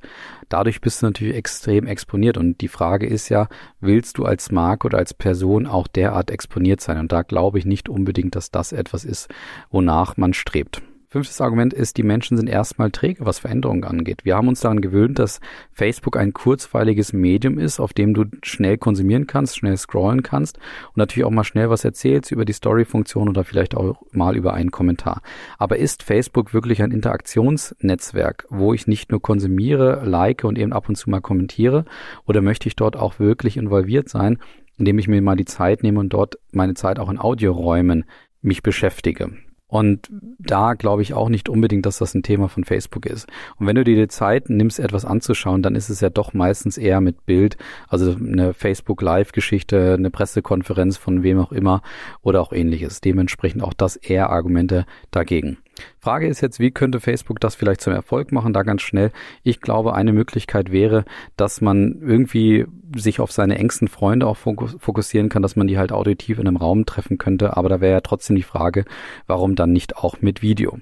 Dadurch 0.48 0.80
bist 0.80 1.02
du 1.02 1.06
natürlich 1.06 1.34
extrem 1.36 1.86
exponiert. 1.86 2.36
Und 2.36 2.60
die 2.60 2.68
Frage 2.68 3.06
ist 3.06 3.28
ja, 3.28 3.48
willst 3.80 4.18
du 4.18 4.24
als 4.24 4.50
Marke 4.50 4.86
oder 4.86 4.98
als 4.98 5.14
Person 5.14 5.66
auch 5.66 5.86
derart 5.86 6.30
exponiert 6.30 6.80
sein? 6.80 6.98
Und 6.98 7.12
da 7.12 7.22
glaube 7.22 7.58
ich 7.58 7.64
nicht 7.64 7.88
unbedingt, 7.88 8.36
dass 8.36 8.50
das 8.50 8.72
etwas 8.72 9.04
ist, 9.04 9.28
wonach 9.70 10.16
man 10.16 10.34
strebt. 10.34 10.82
Fünftes 11.14 11.40
Argument 11.40 11.72
ist, 11.72 11.96
die 11.96 12.02
Menschen 12.02 12.36
sind 12.36 12.48
erstmal 12.48 12.90
träge, 12.90 13.24
was 13.24 13.38
Veränderungen 13.38 13.84
angeht. 13.84 14.24
Wir 14.24 14.34
haben 14.34 14.48
uns 14.48 14.62
daran 14.62 14.80
gewöhnt, 14.80 15.20
dass 15.20 15.40
Facebook 15.72 16.16
ein 16.16 16.32
kurzweiliges 16.32 17.12
Medium 17.12 17.56
ist, 17.56 17.78
auf 17.78 17.92
dem 17.92 18.14
du 18.14 18.24
schnell 18.42 18.78
konsumieren 18.78 19.28
kannst, 19.28 19.56
schnell 19.56 19.76
scrollen 19.76 20.24
kannst 20.24 20.58
und 20.88 20.96
natürlich 20.96 21.24
auch 21.24 21.30
mal 21.30 21.44
schnell 21.44 21.70
was 21.70 21.84
erzählst 21.84 22.32
über 22.32 22.44
die 22.44 22.52
Story-Funktion 22.52 23.28
oder 23.28 23.44
vielleicht 23.44 23.76
auch 23.76 24.02
mal 24.10 24.36
über 24.36 24.54
einen 24.54 24.72
Kommentar. 24.72 25.22
Aber 25.56 25.76
ist 25.76 26.02
Facebook 26.02 26.52
wirklich 26.52 26.82
ein 26.82 26.90
Interaktionsnetzwerk, 26.90 28.48
wo 28.50 28.74
ich 28.74 28.88
nicht 28.88 29.12
nur 29.12 29.22
konsumiere, 29.22 30.02
like 30.04 30.42
und 30.42 30.58
eben 30.58 30.72
ab 30.72 30.88
und 30.88 30.96
zu 30.96 31.10
mal 31.10 31.20
kommentiere 31.20 31.84
oder 32.26 32.42
möchte 32.42 32.66
ich 32.66 32.74
dort 32.74 32.96
auch 32.96 33.20
wirklich 33.20 33.56
involviert 33.56 34.08
sein, 34.08 34.38
indem 34.78 34.98
ich 34.98 35.06
mir 35.06 35.22
mal 35.22 35.36
die 35.36 35.44
Zeit 35.44 35.84
nehme 35.84 36.00
und 36.00 36.08
dort 36.08 36.38
meine 36.50 36.74
Zeit 36.74 36.98
auch 36.98 37.08
in 37.08 37.20
Audioräumen 37.20 38.04
mich 38.42 38.64
beschäftige. 38.64 39.30
Und 39.74 40.08
da 40.38 40.74
glaube 40.74 41.02
ich 41.02 41.14
auch 41.14 41.28
nicht 41.28 41.48
unbedingt, 41.48 41.84
dass 41.84 41.98
das 41.98 42.14
ein 42.14 42.22
Thema 42.22 42.48
von 42.48 42.62
Facebook 42.62 43.06
ist. 43.06 43.26
Und 43.56 43.66
wenn 43.66 43.74
du 43.74 43.82
dir 43.82 43.96
die 43.96 44.06
Zeit 44.06 44.48
nimmst, 44.48 44.78
etwas 44.78 45.04
anzuschauen, 45.04 45.62
dann 45.62 45.74
ist 45.74 45.88
es 45.88 46.00
ja 46.00 46.10
doch 46.10 46.32
meistens 46.32 46.78
eher 46.78 47.00
mit 47.00 47.26
Bild, 47.26 47.56
also 47.88 48.14
eine 48.14 48.54
Facebook 48.54 49.02
Live-Geschichte, 49.02 49.94
eine 49.98 50.12
Pressekonferenz 50.12 50.96
von 50.96 51.24
wem 51.24 51.40
auch 51.40 51.50
immer 51.50 51.82
oder 52.22 52.40
auch 52.40 52.52
ähnliches. 52.52 53.00
Dementsprechend 53.00 53.64
auch 53.64 53.74
das 53.74 53.96
eher 53.96 54.30
Argumente 54.30 54.86
dagegen. 55.10 55.58
Frage 55.98 56.26
ist 56.26 56.40
jetzt, 56.40 56.60
wie 56.60 56.70
könnte 56.70 57.00
Facebook 57.00 57.40
das 57.40 57.54
vielleicht 57.54 57.80
zum 57.80 57.92
Erfolg 57.92 58.32
machen? 58.32 58.52
Da 58.52 58.62
ganz 58.62 58.82
schnell. 58.82 59.10
Ich 59.42 59.60
glaube, 59.60 59.94
eine 59.94 60.12
Möglichkeit 60.12 60.70
wäre, 60.70 61.04
dass 61.36 61.60
man 61.60 62.00
irgendwie 62.00 62.66
sich 62.96 63.20
auf 63.20 63.32
seine 63.32 63.58
engsten 63.58 63.88
Freunde 63.88 64.26
auch 64.26 64.36
fokussieren 64.36 65.28
kann, 65.28 65.42
dass 65.42 65.56
man 65.56 65.66
die 65.66 65.78
halt 65.78 65.92
auditiv 65.92 66.38
in 66.38 66.46
einem 66.46 66.56
Raum 66.56 66.86
treffen 66.86 67.18
könnte. 67.18 67.56
Aber 67.56 67.68
da 67.68 67.80
wäre 67.80 67.92
ja 67.92 68.00
trotzdem 68.00 68.36
die 68.36 68.42
Frage, 68.42 68.84
warum 69.26 69.54
dann 69.54 69.72
nicht 69.72 69.96
auch 69.96 70.20
mit 70.20 70.42
Video? 70.42 70.78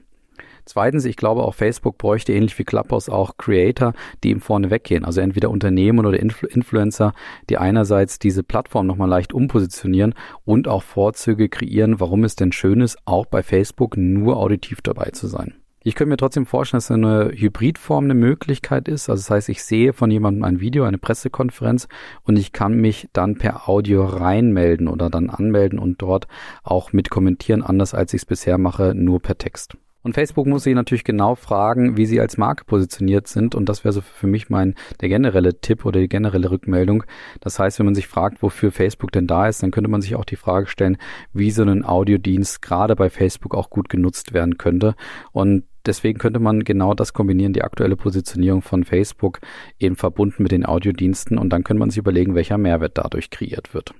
Zweitens, 0.64 1.04
ich 1.04 1.16
glaube 1.16 1.42
auch 1.42 1.54
Facebook 1.54 1.99
bräuchte 1.99 2.33
ähnlich 2.33 2.59
wie 2.59 2.64
Clubhouse 2.64 3.09
auch 3.09 3.37
Creator, 3.37 3.95
die 4.23 4.31
ihm 4.31 4.40
vorne 4.40 4.71
weggehen. 4.71 5.04
Also 5.04 5.21
entweder 5.21 5.50
Unternehmen 5.50 6.07
oder 6.07 6.19
Influ 6.19 6.49
Influencer, 6.49 7.14
die 7.50 7.59
einerseits 7.59 8.19
diese 8.19 8.42
Plattform 8.42 8.87
nochmal 8.87 9.09
leicht 9.09 9.33
umpositionieren 9.33 10.14
und 10.45 10.69
auch 10.69 10.83
Vorzüge 10.83 11.49
kreieren, 11.49 12.00
warum 12.00 12.25
es 12.25 12.37
denn 12.37 12.52
schön 12.52 12.81
ist, 12.81 12.97
auch 13.04 13.26
bei 13.26 13.42
Facebook 13.42 13.97
nur 13.97 14.37
auditiv 14.37 14.81
dabei 14.83 15.11
zu 15.11 15.26
sein. 15.26 15.54
Ich 15.85 15.97
könnte 15.97 16.11
mir 16.11 16.16
trotzdem 16.16 16.47
vorstellen, 16.47 16.78
dass 16.78 16.90
eine 16.92 17.33
Hybridform 17.35 18.04
eine 18.04 18.14
Möglichkeit 18.14 18.87
ist. 18.87 19.11
Also 19.11 19.21
das 19.21 19.31
heißt, 19.31 19.49
ich 19.49 19.64
sehe 19.64 19.92
von 19.92 20.12
jemandem 20.12 20.45
ein 20.45 20.61
Video, 20.61 20.85
eine 20.85 20.99
Pressekonferenz 20.99 21.88
und 22.23 22.38
ich 22.38 22.52
kann 22.52 22.75
mich 22.75 23.09
dann 23.12 23.37
per 23.37 23.69
Audio 23.69 24.04
reinmelden 24.04 24.87
oder 24.87 25.11
dann 25.11 25.28
anmelden 25.28 25.81
und 25.81 26.00
dort 26.00 26.28
auch 26.62 26.92
mit 26.92 27.11
kommentieren, 27.11 27.62
anders 27.62 27.95
als 27.95 28.14
ich 28.14 28.23
es 28.23 28.26
bisher 28.26 28.59
mache, 28.59 28.95
nur 28.95 29.21
per 29.21 29.38
Text. 29.38 29.76
Und 30.02 30.14
Facebook 30.14 30.47
muss 30.47 30.64
sich 30.64 30.75
natürlich 30.75 31.04
genau 31.04 31.35
fragen, 31.35 31.97
wie 31.97 32.06
sie 32.06 32.21
als 32.21 32.37
Marke 32.37 32.64
positioniert 32.64 33.28
sind. 33.28 33.54
Und 33.54 33.68
das 33.68 33.85
wäre 33.85 33.92
so 33.92 34.00
für 34.00 34.26
mich 34.26 34.50
mein, 34.50 34.75
der 35.00 35.09
generelle 35.09 35.61
Tipp 35.61 35.85
oder 35.85 36.00
die 36.00 36.09
generelle 36.09 36.50
Rückmeldung. 36.50 37.04
Das 37.40 37.59
heißt, 37.59 37.78
wenn 37.78 37.87
man 37.87 37.94
sich 37.94 38.09
fragt, 38.09 38.42
wofür 38.42 38.73
Facebook 38.73 39.12
denn 39.12 39.26
da 39.26 39.47
ist, 39.47 39.62
dann 39.62 39.71
könnte 39.71 39.90
man 39.90 40.02
sich 40.02 40.16
auch 40.16 40.25
die 40.25 40.37
Frage 40.37 40.66
stellen, 40.66 40.99
wie 41.32 41.50
so 41.50 41.62
ein 41.62 41.85
Audiodienst 41.85 42.62
gerade 42.62 42.97
bei 42.97 43.11
Facebook 43.11 43.54
auch 43.54 43.71
gut 43.71 43.88
genutzt 43.88 44.32
werden 44.32 44.59
könnte. 44.59 44.94
Und 45.30 45.64
deswegen 45.87 46.18
könnte 46.18 46.40
man 46.40 46.64
genau 46.64 46.94
das 46.94 47.12
kombinieren, 47.12 47.52
die 47.52 47.62
aktuelle 47.62 47.97
Positionierung 47.97 48.62
von 48.62 48.85
Facebook 48.85 49.40
eben 49.78 49.97
verbunden 49.97 50.42
mit 50.42 50.52
den 50.52 50.66
Audiodiensten. 50.66 51.38
Und 51.38 51.50
dann 51.50 51.62
könnte 51.62 51.78
man 51.78 51.90
sich 51.90 51.99
überlegen, 51.99 52.35
welcher 52.35 52.59
Mehrwert 52.59 52.99
dadurch 52.99 53.30
kreiert 53.30 53.73
wird. 53.73 53.94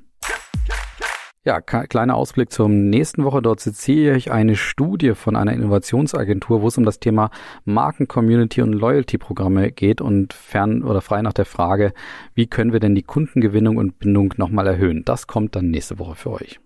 Ja, 1.45 1.61
kleiner 1.61 2.15
Ausblick 2.15 2.53
zum 2.53 2.89
nächsten 2.89 3.25
Woche. 3.25 3.43
Dort 3.43 3.59
zitiere 3.59 4.17
ich 4.17 4.31
eine 4.31 4.55
Studie 4.55 5.17
von 5.17 5.35
einer 5.35 5.53
Innovationsagentur, 5.53 6.63
wo 6.63 6.69
es 6.69 6.79
um 6.79 6.85
das 6.85 7.01
Thema 7.01 7.31
Marken-Community 7.65 8.63
und 8.63 8.75
Loyalty-Programme 8.75 9.73
geht 9.73 10.01
und 10.01 10.35
fern 10.35 10.85
oder 10.85 11.01
frei 11.01 11.21
nach 11.21 11.33
der 11.33 11.45
Frage, 11.45 11.95
wie 12.35 12.47
können 12.47 12.73
wir 12.73 12.79
denn 12.79 12.95
die 12.95 13.03
Kundengewinnung 13.03 13.77
und 13.77 13.99
Bindung 13.99 14.33
nochmal 14.37 14.69
erhöhen? 14.69 15.03
Das 15.05 15.27
kommt 15.27 15.57
dann 15.57 15.73
nächste 15.73 15.99
Woche 15.99 16.15
für 16.15 16.31
euch. 16.31 16.61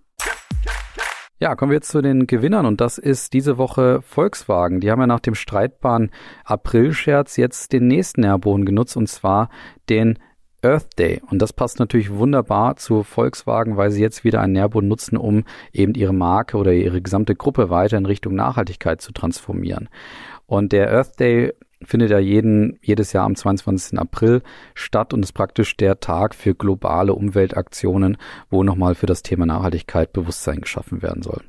Ja, 1.39 1.55
kommen 1.55 1.71
wir 1.71 1.77
jetzt 1.77 1.91
zu 1.91 2.03
den 2.03 2.27
Gewinnern 2.27 2.67
und 2.67 2.83
das 2.83 2.99
ist 2.99 3.33
diese 3.33 3.57
Woche 3.57 4.03
Volkswagen. 4.03 4.81
Die 4.81 4.91
haben 4.91 5.01
ja 5.01 5.07
nach 5.07 5.21
dem 5.21 5.35
streitbaren 5.35 6.11
April-Scherz 6.45 7.39
jetzt 7.39 7.73
den 7.73 7.87
nächsten 7.87 8.21
Nährboden 8.21 8.67
genutzt 8.67 8.99
und 8.99 9.07
zwar 9.09 9.49
den 9.89 10.19
Earth 10.67 10.99
Day. 10.99 11.23
Und 11.31 11.41
das 11.41 11.53
passt 11.53 11.79
natürlich 11.79 12.13
wunderbar 12.13 12.77
zu 12.77 13.03
Volkswagen, 13.03 13.77
weil 13.77 13.91
sie 13.91 14.03
jetzt 14.03 14.25
wieder 14.25 14.41
einen 14.41 14.55
Nährboden 14.55 14.89
nutzen, 14.89 15.17
um 15.17 15.45
eben 15.73 15.95
ihre 15.95 16.13
Marke 16.13 16.57
oder 16.57 16.73
ihre 16.73 17.01
gesamte 17.01 17.35
Gruppe 17.35 17.71
weiter 17.71 17.97
in 17.97 18.07
Richtung 18.07 18.35
Nachhaltigkeit 18.35 19.01
zu 19.01 19.13
transformieren. 19.13 19.89
Und 20.47 20.73
der 20.73 20.93
Earth 20.93 21.19
Day 21.21 21.53
findet 21.83 22.11
ja 22.11 22.19
jeden, 22.19 22.79
jedes 22.83 23.13
Jahr 23.13 23.25
am 23.25 23.37
22. 23.37 23.99
April 23.99 24.43
statt 24.75 25.13
und 25.13 25.23
ist 25.23 25.33
praktisch 25.33 25.77
der 25.77 26.01
Tag 26.01 26.35
für 26.35 26.55
globale 26.55 27.15
Umweltaktionen, 27.15 28.17
wo 28.51 28.63
nochmal 28.63 28.95
für 28.95 29.07
das 29.07 29.23
Thema 29.23 29.47
Nachhaltigkeit 29.47 30.13
Bewusstsein 30.13 30.61
geschaffen 30.61 31.03
werden 31.03 31.23
soll. 31.23 31.43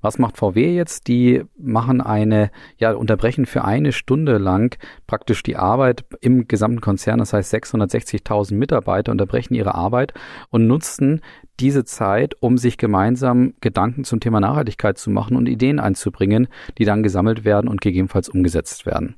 Was 0.00 0.18
macht 0.18 0.36
VW 0.36 0.74
jetzt? 0.74 1.08
Die 1.08 1.42
machen 1.58 2.00
eine, 2.00 2.50
ja, 2.78 2.92
unterbrechen 2.92 3.46
für 3.46 3.64
eine 3.64 3.92
Stunde 3.92 4.38
lang 4.38 4.78
praktisch 5.06 5.42
die 5.42 5.56
Arbeit 5.56 6.04
im 6.20 6.46
gesamten 6.46 6.80
Konzern. 6.80 7.18
Das 7.18 7.32
heißt, 7.32 7.52
660.000 7.52 8.54
Mitarbeiter 8.54 9.10
unterbrechen 9.12 9.54
ihre 9.54 9.74
Arbeit 9.74 10.14
und 10.50 10.66
nutzen 10.66 11.20
diese 11.60 11.84
Zeit, 11.84 12.34
um 12.40 12.58
sich 12.58 12.78
gemeinsam 12.78 13.54
Gedanken 13.60 14.04
zum 14.04 14.20
Thema 14.20 14.40
Nachhaltigkeit 14.40 14.98
zu 14.98 15.10
machen 15.10 15.36
und 15.36 15.48
Ideen 15.48 15.80
einzubringen, 15.80 16.48
die 16.78 16.84
dann 16.84 17.02
gesammelt 17.02 17.44
werden 17.44 17.68
und 17.68 17.80
gegebenenfalls 17.80 18.28
umgesetzt 18.28 18.86
werden. 18.86 19.16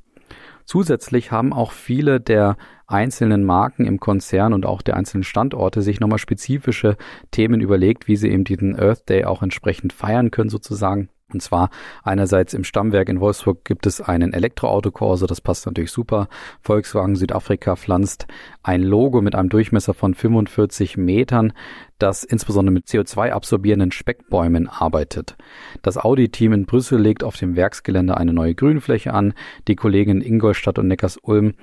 Zusätzlich 0.70 1.32
haben 1.32 1.52
auch 1.52 1.72
viele 1.72 2.20
der 2.20 2.56
einzelnen 2.86 3.42
Marken 3.42 3.86
im 3.86 3.98
Konzern 3.98 4.52
und 4.52 4.64
auch 4.64 4.82
der 4.82 4.96
einzelnen 4.96 5.24
Standorte 5.24 5.82
sich 5.82 5.98
nochmal 5.98 6.20
spezifische 6.20 6.96
Themen 7.32 7.60
überlegt, 7.60 8.06
wie 8.06 8.14
sie 8.14 8.28
eben 8.28 8.44
diesen 8.44 8.78
Earth 8.78 9.08
Day 9.08 9.24
auch 9.24 9.42
entsprechend 9.42 9.92
feiern 9.92 10.30
können 10.30 10.48
sozusagen. 10.48 11.08
Und 11.32 11.40
zwar 11.40 11.70
einerseits 12.02 12.54
im 12.54 12.64
Stammwerk 12.64 13.08
in 13.08 13.20
Wolfsburg 13.20 13.64
gibt 13.64 13.86
es 13.86 14.00
einen 14.00 14.32
Elektroautokorso, 14.32 15.26
das 15.26 15.40
passt 15.40 15.66
natürlich 15.66 15.92
super. 15.92 16.28
Volkswagen 16.60 17.16
Südafrika 17.16 17.76
pflanzt 17.76 18.26
ein 18.62 18.82
Logo 18.82 19.20
mit 19.20 19.34
einem 19.34 19.48
Durchmesser 19.48 19.94
von 19.94 20.14
45 20.14 20.96
Metern, 20.96 21.52
das 21.98 22.24
insbesondere 22.24 22.72
mit 22.72 22.86
CO2-absorbierenden 22.86 23.92
Speckbäumen 23.92 24.68
arbeitet. 24.68 25.36
Das 25.82 25.98
Audi-Team 25.98 26.52
in 26.52 26.66
Brüssel 26.66 27.00
legt 27.00 27.24
auf 27.24 27.36
dem 27.36 27.56
Werksgelände 27.56 28.16
eine 28.16 28.32
neue 28.32 28.54
Grünfläche 28.54 29.12
an. 29.12 29.34
Die 29.68 29.76
Kollegen 29.76 30.10
in 30.10 30.22
Ingolstadt 30.22 30.78
und 30.78 30.88
Neckars-Ulm 30.88 31.54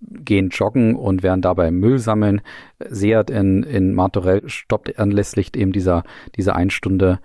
gehen 0.00 0.48
joggen 0.48 0.96
und 0.96 1.22
werden 1.22 1.42
dabei 1.42 1.70
Müll 1.70 1.98
sammeln. 1.98 2.40
Seat 2.78 3.30
in, 3.30 3.62
in 3.62 3.94
Martorell 3.94 4.48
stoppt 4.48 4.98
anlässlich 4.98 5.54
eben 5.56 5.72
dieser, 5.72 6.04
dieser 6.36 6.56
Einstunde 6.56 7.20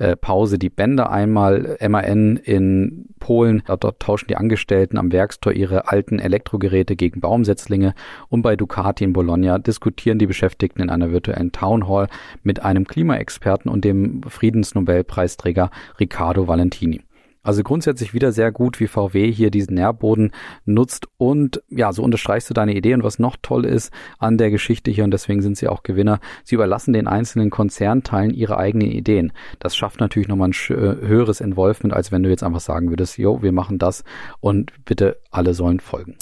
äh, 0.00 0.16
Pause 0.16 0.58
die 0.58 0.70
Bänder 0.70 1.10
einmal. 1.10 1.76
MAN 1.86 2.38
in 2.38 3.06
Polen, 3.20 3.62
dort 3.66 4.00
tauschen 4.00 4.28
die 4.28 4.36
Angestellten 4.36 4.96
am 4.96 5.12
Werkstor 5.12 5.52
ihre 5.52 5.88
alten 5.88 6.18
Elektrogeräte 6.18 6.96
gegen 6.96 7.20
Baumsetzlinge 7.20 7.94
und 8.28 8.42
bei 8.42 8.56
Ducati 8.56 9.04
in 9.04 9.12
Bologna 9.12 9.58
diskutieren 9.58 10.18
die 10.18 10.26
Beschäftigten 10.26 10.82
in 10.82 10.90
einer 10.90 11.12
virtuellen 11.12 11.52
Town 11.52 11.86
Hall 11.86 12.08
mit 12.42 12.62
einem 12.62 12.86
Klimaexperten 12.86 13.70
und 13.70 13.84
dem 13.84 14.22
Friedensnobelpreisträger 14.22 15.70
Riccardo 16.00 16.48
Valentini. 16.48 17.02
Also 17.42 17.62
grundsätzlich 17.62 18.12
wieder 18.12 18.32
sehr 18.32 18.52
gut, 18.52 18.80
wie 18.80 18.86
VW 18.86 19.32
hier 19.32 19.50
diesen 19.50 19.74
Nährboden 19.74 20.32
nutzt 20.66 21.06
und 21.16 21.62
ja, 21.68 21.92
so 21.92 22.02
unterstreichst 22.02 22.50
du 22.50 22.54
deine 22.54 22.74
Idee 22.74 22.92
und 22.94 23.02
was 23.02 23.18
noch 23.18 23.36
toll 23.40 23.64
ist 23.64 23.92
an 24.18 24.36
der 24.36 24.50
Geschichte 24.50 24.90
hier 24.90 25.04
und 25.04 25.10
deswegen 25.10 25.40
sind 25.40 25.56
sie 25.56 25.68
auch 25.68 25.82
Gewinner. 25.82 26.20
Sie 26.44 26.54
überlassen 26.54 26.92
den 26.92 27.06
einzelnen 27.06 27.48
Konzernteilen 27.48 28.34
ihre 28.34 28.58
eigenen 28.58 28.90
Ideen. 28.90 29.32
Das 29.58 29.74
schafft 29.74 30.00
natürlich 30.00 30.28
nochmal 30.28 30.50
ein 30.50 30.74
äh, 30.74 31.06
höheres 31.06 31.40
Involvement, 31.40 31.94
als 31.94 32.12
wenn 32.12 32.22
du 32.22 32.28
jetzt 32.28 32.42
einfach 32.42 32.60
sagen 32.60 32.90
würdest, 32.90 33.16
jo, 33.16 33.42
wir 33.42 33.52
machen 33.52 33.78
das 33.78 34.04
und 34.40 34.72
bitte 34.84 35.18
alle 35.30 35.54
sollen 35.54 35.80
folgen. 35.80 36.16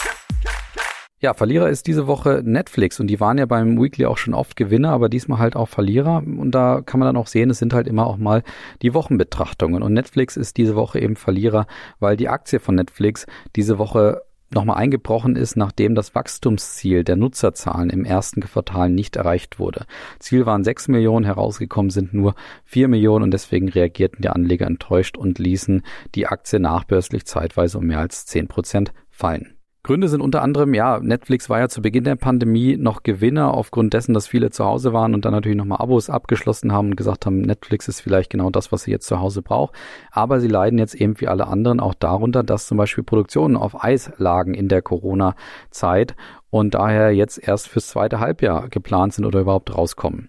Ja, 1.21 1.35
Verlierer 1.35 1.69
ist 1.69 1.89
diese 1.89 2.07
Woche 2.07 2.43
Netflix 2.45 3.01
und 3.01 3.09
die 3.09 3.19
waren 3.19 3.39
ja 3.39 3.47
beim 3.47 3.77
Weekly 3.77 4.07
auch 4.07 4.19
schon 4.19 4.35
oft 4.35 4.55
Gewinner, 4.55 4.93
aber 4.93 5.09
diesmal 5.09 5.41
halt 5.41 5.57
auch 5.57 5.69
Verlierer 5.69 6.19
und 6.19 6.53
da 6.53 6.81
kann 6.81 7.01
man 7.01 7.09
dann 7.09 7.17
auch 7.17 7.27
sehen, 7.27 7.51
es 7.51 7.59
sind 7.59 7.75
halt 7.75 7.89
immer 7.89 8.07
auch 8.07 8.19
mal 8.19 8.45
die 8.83 8.95
Wochenbetrachtungen 8.95 9.83
und 9.83 9.95
Netflix 9.95 10.37
ist 10.37 10.57
diese 10.59 10.77
Woche 10.77 11.01
eben 11.01 11.17
Verlierer, 11.17 11.67
weil 11.99 12.17
die 12.17 12.29
Aktie 12.29 12.61
von 12.61 12.77
Netflix 12.77 13.27
diese 13.57 13.79
Woche 13.79 14.23
nochmal 14.55 14.77
eingebrochen 14.77 15.35
ist, 15.35 15.57
nachdem 15.57 15.97
das 15.97 16.15
Wachstumsziel 16.15 17.03
der 17.03 17.17
Nutzerzahlen 17.17 17.91
im 17.91 18.05
ersten 18.05 18.41
Quartal 18.41 18.89
nicht 18.89 19.17
erreicht 19.17 19.59
wurde. 19.59 19.87
Ziel 20.21 20.47
waren 20.47 20.63
6 20.63 20.87
Millionen, 20.87 21.25
herausgekommen 21.25 21.91
sind 21.91 22.15
nur 22.15 22.37
4 22.65 22.87
Millionen 22.87 23.25
und 23.25 23.31
deswegen 23.33 23.69
reagierten 23.69 24.23
die 24.23 24.29
Anleger 24.29 24.69
enttäuscht 24.69 25.17
und 25.17 25.41
ließen 25.41 25.83
die 26.15 26.29
Aktie 26.29 26.61
nachbörslich 26.61 27.27
zeitweise 27.27 27.79
um 27.79 27.87
mehr 27.87 27.99
als 27.99 28.25
10 28.27 28.47
Prozent 28.47 28.93
fallen. 29.11 29.58
Gründe 29.89 30.09
sind 30.09 30.21
unter 30.21 30.43
anderem, 30.43 30.75
ja, 30.75 31.01
Netflix 31.01 31.49
war 31.49 31.61
ja 31.61 31.69
zu 31.71 31.81
Beginn 31.81 32.05
der 32.05 32.17
Pandemie 32.17 32.77
noch 32.77 33.05
Gewinner 33.05 33.55
aufgrund 33.55 33.95
dessen, 33.95 34.13
dass 34.13 34.27
viele 34.27 34.51
zu 34.51 34.67
Hause 34.67 34.93
waren 34.93 35.15
und 35.15 35.25
dann 35.25 35.33
natürlich 35.33 35.57
nochmal 35.57 35.81
Abos 35.81 36.11
abgeschlossen 36.11 36.73
haben 36.73 36.89
und 36.89 36.97
gesagt 36.97 37.25
haben, 37.25 37.41
Netflix 37.41 37.89
ist 37.89 38.03
vielleicht 38.03 38.29
genau 38.29 38.51
das, 38.51 38.71
was 38.71 38.83
sie 38.83 38.91
jetzt 38.91 39.07
zu 39.07 39.19
Hause 39.19 39.41
braucht. 39.41 39.75
Aber 40.11 40.41
sie 40.41 40.49
leiden 40.49 40.79
jetzt 40.79 40.95
eben 40.95 41.19
wie 41.23 41.27
alle 41.27 41.47
anderen 41.47 41.81
auch 41.81 41.95
darunter, 41.95 42.43
dass 42.43 42.67
zum 42.67 42.77
Beispiel 42.77 43.03
Produktionen 43.03 43.57
auf 43.57 43.83
Eis 43.83 44.13
lagen 44.19 44.53
in 44.53 44.69
der 44.69 44.83
Corona-Zeit 44.83 46.17
und 46.51 46.75
daher 46.75 47.15
jetzt 47.15 47.39
erst 47.39 47.69
fürs 47.69 47.89
zweite 47.89 48.21
Halbjahr 48.21 48.69
geplant 48.69 49.15
sind 49.15 49.25
oder 49.25 49.41
überhaupt 49.41 49.75
rauskommen. 49.75 50.29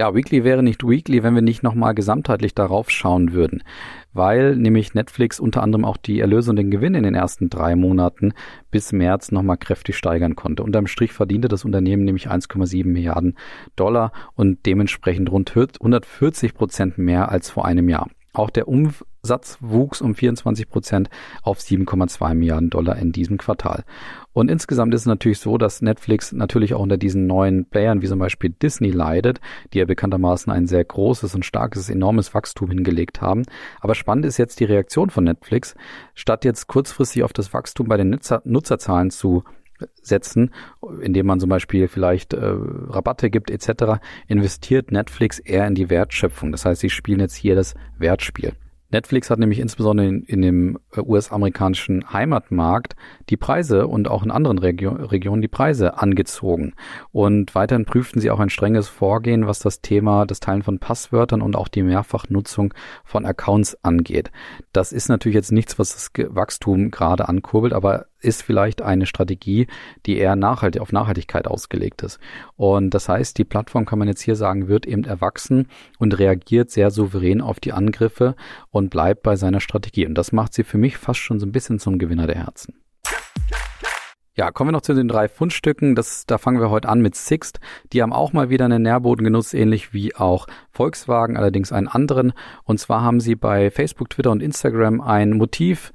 Ja, 0.00 0.14
Weekly 0.14 0.44
wäre 0.44 0.62
nicht 0.62 0.86
Weekly, 0.86 1.24
wenn 1.24 1.34
wir 1.34 1.42
nicht 1.42 1.64
nochmal 1.64 1.92
gesamtheitlich 1.92 2.54
darauf 2.54 2.88
schauen 2.88 3.32
würden, 3.32 3.64
weil 4.12 4.54
nämlich 4.54 4.94
Netflix 4.94 5.40
unter 5.40 5.60
anderem 5.60 5.84
auch 5.84 5.96
die 5.96 6.20
Erlöse 6.20 6.50
und 6.50 6.56
den 6.56 6.70
Gewinn 6.70 6.94
in 6.94 7.02
den 7.02 7.16
ersten 7.16 7.50
drei 7.50 7.74
Monaten 7.74 8.32
bis 8.70 8.92
März 8.92 9.32
nochmal 9.32 9.56
kräftig 9.56 9.96
steigern 9.96 10.36
konnte. 10.36 10.62
Unterm 10.62 10.86
Strich 10.86 11.12
verdiente 11.12 11.48
das 11.48 11.64
Unternehmen 11.64 12.04
nämlich 12.04 12.30
1,7 12.30 12.86
Milliarden 12.86 13.36
Dollar 13.74 14.12
und 14.36 14.66
dementsprechend 14.66 15.32
rund 15.32 15.50
140 15.50 16.54
Prozent 16.54 16.96
mehr 16.96 17.32
als 17.32 17.50
vor 17.50 17.64
einem 17.64 17.88
Jahr. 17.88 18.08
Auch 18.32 18.50
der 18.50 18.68
Umsatz 19.28 19.58
wuchs 19.60 20.00
um 20.00 20.14
24 20.14 20.70
Prozent 20.70 21.10
auf 21.42 21.58
7,2 21.58 22.32
Milliarden 22.32 22.70
Dollar 22.70 22.96
in 22.96 23.12
diesem 23.12 23.36
Quartal. 23.36 23.84
Und 24.32 24.50
insgesamt 24.50 24.94
ist 24.94 25.02
es 25.02 25.06
natürlich 25.06 25.38
so, 25.38 25.58
dass 25.58 25.82
Netflix 25.82 26.32
natürlich 26.32 26.72
auch 26.72 26.80
unter 26.80 26.96
diesen 26.96 27.26
neuen 27.26 27.66
Playern 27.66 28.00
wie 28.00 28.06
zum 28.06 28.18
Beispiel 28.18 28.48
Disney 28.48 28.90
leidet, 28.90 29.40
die 29.74 29.80
ja 29.80 29.84
bekanntermaßen 29.84 30.50
ein 30.50 30.66
sehr 30.66 30.82
großes 30.82 31.34
und 31.34 31.44
starkes, 31.44 31.90
enormes 31.90 32.32
Wachstum 32.32 32.70
hingelegt 32.70 33.20
haben. 33.20 33.42
Aber 33.80 33.94
spannend 33.94 34.24
ist 34.24 34.38
jetzt 34.38 34.60
die 34.60 34.64
Reaktion 34.64 35.10
von 35.10 35.24
Netflix. 35.24 35.74
Statt 36.14 36.46
jetzt 36.46 36.66
kurzfristig 36.66 37.22
auf 37.22 37.34
das 37.34 37.52
Wachstum 37.52 37.86
bei 37.86 37.98
den 37.98 38.08
Nutzer 38.08 38.40
Nutzerzahlen 38.46 39.10
zu 39.10 39.44
setzen, 40.00 40.54
indem 41.02 41.26
man 41.26 41.38
zum 41.38 41.50
Beispiel 41.50 41.86
vielleicht 41.86 42.32
äh, 42.32 42.38
Rabatte 42.40 43.28
gibt 43.28 43.50
etc., 43.50 44.00
investiert 44.26 44.90
Netflix 44.90 45.38
eher 45.38 45.66
in 45.66 45.74
die 45.74 45.90
Wertschöpfung. 45.90 46.50
Das 46.50 46.64
heißt, 46.64 46.80
sie 46.80 46.90
spielen 46.90 47.20
jetzt 47.20 47.34
hier 47.34 47.54
das 47.54 47.74
Wertspiel. 47.98 48.54
Netflix 48.90 49.28
hat 49.28 49.38
nämlich 49.38 49.58
insbesondere 49.58 50.08
in, 50.08 50.22
in 50.22 50.42
dem 50.42 50.78
äh, 50.94 51.00
US-amerikanischen 51.00 52.12
Heimatmarkt 52.12 52.96
die 53.28 53.36
Preise 53.36 53.86
und 53.86 54.08
auch 54.08 54.22
in 54.22 54.30
anderen 54.30 54.58
Regio 54.58 54.92
Regionen 54.92 55.42
die 55.42 55.48
Preise 55.48 55.98
angezogen. 55.98 56.74
Und 57.12 57.54
weiterhin 57.54 57.84
prüften 57.84 58.20
sie 58.20 58.30
auch 58.30 58.40
ein 58.40 58.50
strenges 58.50 58.88
Vorgehen, 58.88 59.46
was 59.46 59.58
das 59.58 59.82
Thema 59.82 60.24
des 60.24 60.40
Teilen 60.40 60.62
von 60.62 60.78
Passwörtern 60.78 61.42
und 61.42 61.56
auch 61.56 61.68
die 61.68 61.82
Mehrfachnutzung 61.82 62.72
von 63.04 63.26
Accounts 63.26 63.76
angeht. 63.82 64.30
Das 64.72 64.92
ist 64.92 65.08
natürlich 65.08 65.36
jetzt 65.36 65.52
nichts, 65.52 65.78
was 65.78 65.92
das 65.92 66.10
Wachstum 66.34 66.90
gerade 66.90 67.28
ankurbelt, 67.28 67.74
aber 67.74 68.06
ist 68.20 68.42
vielleicht 68.42 68.82
eine 68.82 69.06
Strategie, 69.06 69.66
die 70.06 70.18
eher 70.18 70.36
nachhaltig, 70.36 70.80
auf 70.80 70.92
Nachhaltigkeit 70.92 71.46
ausgelegt 71.46 72.02
ist. 72.02 72.18
Und 72.56 72.90
das 72.90 73.08
heißt, 73.08 73.38
die 73.38 73.44
Plattform 73.44 73.86
kann 73.86 73.98
man 73.98 74.08
jetzt 74.08 74.22
hier 74.22 74.36
sagen, 74.36 74.68
wird 74.68 74.86
eben 74.86 75.04
erwachsen 75.04 75.68
und 75.98 76.18
reagiert 76.18 76.70
sehr 76.70 76.90
souverän 76.90 77.40
auf 77.40 77.60
die 77.60 77.72
Angriffe 77.72 78.34
und 78.70 78.90
bleibt 78.90 79.22
bei 79.22 79.36
seiner 79.36 79.60
Strategie. 79.60 80.06
Und 80.06 80.16
das 80.16 80.32
macht 80.32 80.54
sie 80.54 80.64
für 80.64 80.78
mich 80.78 80.96
fast 80.96 81.20
schon 81.20 81.40
so 81.40 81.46
ein 81.46 81.52
bisschen 81.52 81.78
zum 81.78 81.98
Gewinner 81.98 82.26
der 82.26 82.36
Herzen. 82.36 82.74
Ja, 84.38 84.52
kommen 84.52 84.68
wir 84.68 84.72
noch 84.72 84.82
zu 84.82 84.94
den 84.94 85.08
drei 85.08 85.26
Fundstücken. 85.26 85.96
Das, 85.96 86.24
da 86.24 86.38
fangen 86.38 86.60
wir 86.60 86.70
heute 86.70 86.88
an 86.88 87.00
mit 87.00 87.16
Sixt. 87.16 87.58
Die 87.92 88.02
haben 88.02 88.12
auch 88.12 88.32
mal 88.32 88.50
wieder 88.50 88.66
einen 88.66 88.82
Nährboden 88.82 89.24
genutzt, 89.24 89.52
ähnlich 89.52 89.92
wie 89.92 90.14
auch 90.14 90.46
Volkswagen, 90.70 91.36
allerdings 91.36 91.72
einen 91.72 91.88
anderen. 91.88 92.32
Und 92.62 92.78
zwar 92.78 93.02
haben 93.02 93.18
sie 93.18 93.34
bei 93.34 93.72
Facebook, 93.72 94.10
Twitter 94.10 94.30
und 94.30 94.40
Instagram 94.40 95.00
ein 95.00 95.30
Motiv 95.30 95.92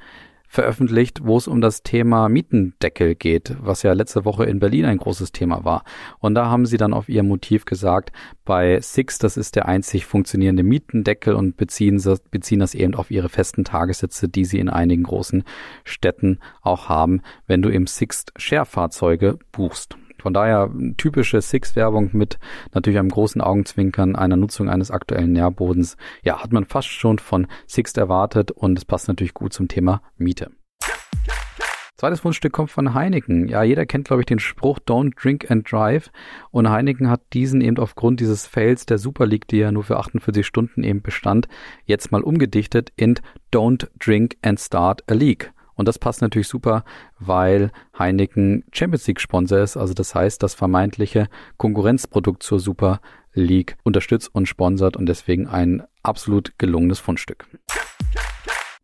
veröffentlicht, 0.53 1.21
wo 1.25 1.35
es 1.35 1.47
um 1.47 1.61
das 1.61 1.81
Thema 1.81 2.29
Mietendeckel 2.29 3.15
geht, 3.15 3.55
was 3.59 3.81
ja 3.81 3.91
letzte 3.93 4.23
Woche 4.23 4.45
in 4.45 4.59
Berlin 4.59 4.85
ein 4.85 4.99
großes 4.99 5.31
Thema 5.31 5.65
war. 5.65 5.83
Und 6.19 6.35
da 6.35 6.45
haben 6.45 6.67
sie 6.67 6.77
dann 6.77 6.93
auf 6.93 7.09
ihr 7.09 7.23
Motiv 7.23 7.65
gesagt, 7.65 8.11
bei 8.45 8.79
Six, 8.79 9.17
das 9.17 9.35
ist 9.35 9.55
der 9.55 9.67
einzig 9.67 10.05
funktionierende 10.05 10.61
Mietendeckel 10.61 11.33
und 11.33 11.57
beziehen, 11.57 11.99
beziehen 12.29 12.59
das 12.59 12.75
eben 12.75 12.93
auf 12.93 13.09
ihre 13.09 13.29
festen 13.29 13.63
Tagessätze, 13.63 14.29
die 14.29 14.45
sie 14.45 14.59
in 14.59 14.69
einigen 14.69 15.01
großen 15.01 15.43
Städten 15.85 16.37
auch 16.61 16.87
haben, 16.87 17.21
wenn 17.47 17.63
du 17.63 17.69
im 17.69 17.87
Sixt 17.87 18.31
Share-Fahrzeuge 18.37 19.39
buchst. 19.51 19.97
Von 20.23 20.33
daher 20.33 20.71
typische 20.95 21.41
Six-Werbung 21.41 22.11
mit 22.13 22.39
natürlich 22.71 22.97
einem 22.97 23.09
großen 23.09 23.41
Augenzwinkern 23.41 24.15
einer 24.15 24.37
Nutzung 24.37 24.69
eines 24.69 24.89
aktuellen 24.89 25.33
Nährbodens. 25.33 25.97
Ja, 26.23 26.41
hat 26.41 26.53
man 26.53 26.63
fast 26.63 26.87
schon 26.87 27.19
von 27.19 27.45
Sixt 27.67 27.97
erwartet 27.97 28.49
und 28.49 28.77
es 28.77 28.85
passt 28.85 29.09
natürlich 29.09 29.33
gut 29.33 29.51
zum 29.51 29.67
Thema 29.67 30.01
Miete. 30.15 30.49
Zweites 31.97 32.21
Fundstück 32.21 32.53
kommt 32.53 32.71
von 32.71 32.93
Heineken. 32.93 33.49
Ja, 33.49 33.63
jeder 33.63 33.85
kennt, 33.85 34.07
glaube 34.07 34.21
ich, 34.21 34.25
den 34.25 34.39
Spruch 34.39 34.79
Don't 34.79 35.21
Drink 35.21 35.51
and 35.51 35.69
Drive. 35.69 36.09
Und 36.51 36.69
Heineken 36.69 37.09
hat 37.09 37.19
diesen 37.33 37.59
eben 37.59 37.77
aufgrund 37.77 38.21
dieses 38.21 38.47
Fails 38.47 38.85
der 38.85 38.99
Super 38.99 39.25
League, 39.25 39.49
die 39.49 39.57
ja 39.57 39.73
nur 39.73 39.83
für 39.83 39.97
48 39.97 40.47
Stunden 40.47 40.85
eben 40.85 41.01
bestand, 41.01 41.49
jetzt 41.83 42.13
mal 42.13 42.21
umgedichtet 42.21 42.93
in 42.95 43.15
Don't 43.53 43.89
Drink 43.99 44.37
and 44.41 44.57
Start 44.57 45.03
a 45.11 45.13
League. 45.13 45.51
Und 45.75 45.87
das 45.87 45.99
passt 45.99 46.21
natürlich 46.21 46.47
super, 46.47 46.83
weil 47.19 47.71
Heineken 47.97 48.63
Champions 48.71 49.07
League 49.07 49.19
Sponsor 49.19 49.59
ist. 49.59 49.77
Also 49.77 49.93
das 49.93 50.13
heißt, 50.13 50.41
das 50.43 50.53
vermeintliche 50.53 51.27
Konkurrenzprodukt 51.57 52.43
zur 52.43 52.59
Super 52.59 53.01
League 53.33 53.77
unterstützt 53.83 54.29
und 54.33 54.47
sponsert 54.47 54.95
und 54.95 55.07
deswegen 55.07 55.47
ein 55.47 55.83
absolut 56.03 56.53
gelungenes 56.57 56.99
Fundstück. 56.99 57.47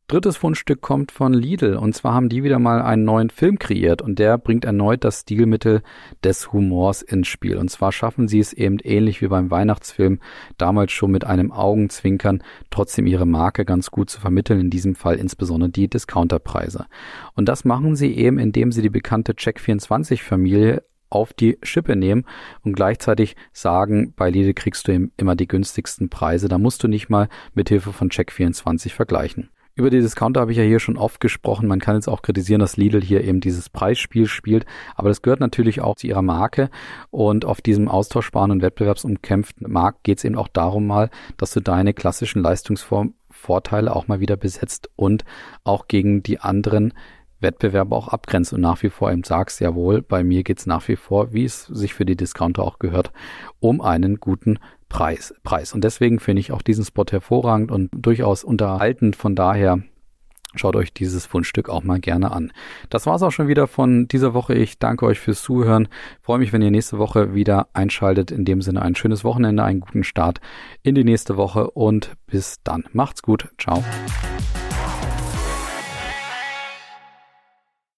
Drittes 0.10 0.38
Fundstück 0.38 0.82
kommt 0.82 1.12
von 1.12 1.34
Lidl 1.34 1.76
und 1.76 1.94
zwar 1.94 2.16
haben 2.16 2.30
die 2.30 2.44
wieder 2.44 2.58
mal 2.58 2.82
einen 2.82 3.04
neuen 3.04 3.30
Film 3.30 3.60
kreiert 3.60 4.02
und 4.02 4.18
der 4.18 4.40
bringt 4.40 4.66
erneut 4.66 5.04
das 5.04 5.20
Stilmittel 5.20 5.84
des 6.24 6.52
Humors 6.52 7.04
ins 7.04 7.28
Spiel. 7.28 7.58
Und 7.58 7.70
zwar 7.70 7.92
schaffen 7.92 8.28
sie 8.28 8.40
es 8.40 8.52
eben 8.52 8.80
ähnlich 8.80 9.22
wie 9.22 9.28
beim 9.28 9.52
Weihnachtsfilm 9.52 10.20
damals 10.58 10.94
schon 10.94 11.12
mit 11.12 11.26
einem 11.26 11.52
Augenzwinkern 11.52 12.42
trotzdem 12.72 13.06
ihre 13.06 13.28
Marke 13.28 13.66
ganz 13.66 13.92
gut 13.92 14.10
zu 14.10 14.20
vermitteln, 14.20 14.60
in 14.60 14.72
diesem 14.72 14.96
Fall 14.96 15.18
insbesondere 15.18 15.70
die 15.70 15.88
Discounterpreise. 15.88 16.88
Und 17.36 17.48
das 17.48 17.64
machen 17.64 17.96
sie 17.96 18.12
eben, 18.18 18.40
indem 18.40 18.72
sie 18.72 18.82
die 18.82 18.90
bekannte 18.90 19.34
Check24 19.34 20.24
Familie 20.24 20.82
auf 21.12 21.34
die 21.34 21.60
Schippe 21.62 21.96
nehmen 21.96 22.26
und 22.64 22.74
gleichzeitig 22.74 23.36
sagen, 23.54 24.16
bei 24.16 24.32
Lidl 24.32 24.56
kriegst 24.56 24.88
du 24.88 25.12
immer 25.18 25.36
die 25.36 25.48
günstigsten 25.48 26.10
Preise. 26.10 26.48
Da 26.48 26.58
musst 26.58 26.82
du 26.82 26.88
nicht 26.88 27.10
mal 27.10 27.30
mit 27.54 27.70
Hilfe 27.70 27.94
von 27.94 28.10
Check24 28.10 28.90
vergleichen. 28.90 29.52
Über 29.80 29.90
die 29.90 30.02
Discounter 30.02 30.42
habe 30.42 30.52
ich 30.52 30.58
ja 30.58 30.64
hier 30.66 30.82
schon 30.82 30.98
oft 30.98 31.22
gesprochen. 31.22 31.66
Man 31.70 31.80
kann 31.80 31.96
jetzt 31.96 32.10
auch 32.10 32.22
kritisieren, 32.22 32.60
dass 32.60 32.76
Lidl 32.76 33.02
hier 33.02 33.24
eben 33.24 33.40
dieses 33.40 33.70
Preisspiel 33.70 34.28
spielt. 34.28 34.66
Aber 34.94 35.08
das 35.08 35.22
gehört 35.22 35.40
natürlich 35.40 35.80
auch 35.80 35.96
zu 35.96 36.06
ihrer 36.06 36.22
Marke. 36.22 36.70
Und 37.12 37.46
auf 37.46 37.62
diesem 37.62 37.88
austauschbaren 37.88 38.52
und 38.52 38.62
wettbewerbsumkämpften 38.62 39.72
Markt 39.72 40.04
geht 40.04 40.18
es 40.18 40.26
eben 40.26 40.36
auch 40.36 40.50
darum 40.50 40.86
mal, 40.86 41.10
dass 41.38 41.52
du 41.52 41.62
deine 41.62 41.94
klassischen 41.94 42.42
Leistungsvorteile 42.42 43.96
auch 43.96 44.10
mal 44.10 44.20
wieder 44.20 44.36
besetzt 44.36 44.90
und 44.98 45.24
auch 45.64 45.88
gegen 45.88 46.24
die 46.24 46.42
anderen 46.42 46.94
Wettbewerber 47.40 47.96
auch 47.96 48.10
abgrenzt 48.10 48.52
und 48.52 48.60
nach 48.60 48.84
wie 48.84 48.90
vor 48.90 49.10
eben 49.10 49.24
sagst, 49.24 49.62
jawohl, 49.62 50.02
bei 50.02 50.26
mir 50.26 50.44
geht's 50.44 50.66
nach 50.66 50.86
wie 50.90 50.98
vor, 50.98 51.32
wie 51.32 51.46
es 51.46 51.68
sich 51.68 51.94
für 51.94 52.04
die 52.04 52.18
Discounter 52.18 52.64
auch 52.64 52.80
gehört, 52.80 53.14
um 53.62 53.80
einen 53.80 54.20
guten 54.20 54.60
Preis. 54.90 55.34
Preis. 55.44 55.74
Und 55.74 55.84
deswegen 55.84 56.20
finde 56.20 56.42
ich 56.42 56.52
auch 56.52 56.62
diesen 56.62 56.84
Spot 56.84 57.06
hervorragend 57.10 57.72
und 57.72 57.90
durchaus 57.96 58.44
unterhaltend. 58.44 59.16
Von 59.16 59.36
daher 59.36 59.80
Schaut 60.56 60.76
euch 60.76 60.92
dieses 60.92 61.28
Fundstück 61.28 61.70
auch 61.70 61.84
mal 61.84 62.00
gerne 62.00 62.32
an. 62.32 62.52
Das 62.90 63.06
war's 63.06 63.22
auch 63.22 63.30
schon 63.30 63.48
wieder 63.48 63.68
von 63.68 64.08
dieser 64.08 64.34
Woche. 64.34 64.56
Ich 64.56 64.80
danke 64.80 65.06
euch 65.06 65.20
fürs 65.20 65.44
Zuhören. 65.44 65.88
Freue 66.22 66.40
mich, 66.40 66.52
wenn 66.52 66.64
ihr 66.64 66.72
nächste 66.72 66.98
Woche 66.98 67.36
wieder 67.36 67.68
einschaltet. 67.74 68.32
In 68.32 68.46
dem 68.46 68.64
Sinne 68.64 68.82
ein 68.82 68.96
schönes 68.96 69.24
Wochenende, 69.24 69.64
einen 69.64 69.80
guten 69.80 70.04
Start 70.04 70.42
in 70.82 70.96
die 70.96 71.04
nächste 71.04 71.38
Woche 71.38 71.70
und 71.70 72.16
bis 72.26 72.64
dann. 72.64 72.86
Macht's 72.94 73.22
gut. 73.22 73.50
Ciao. 73.60 73.84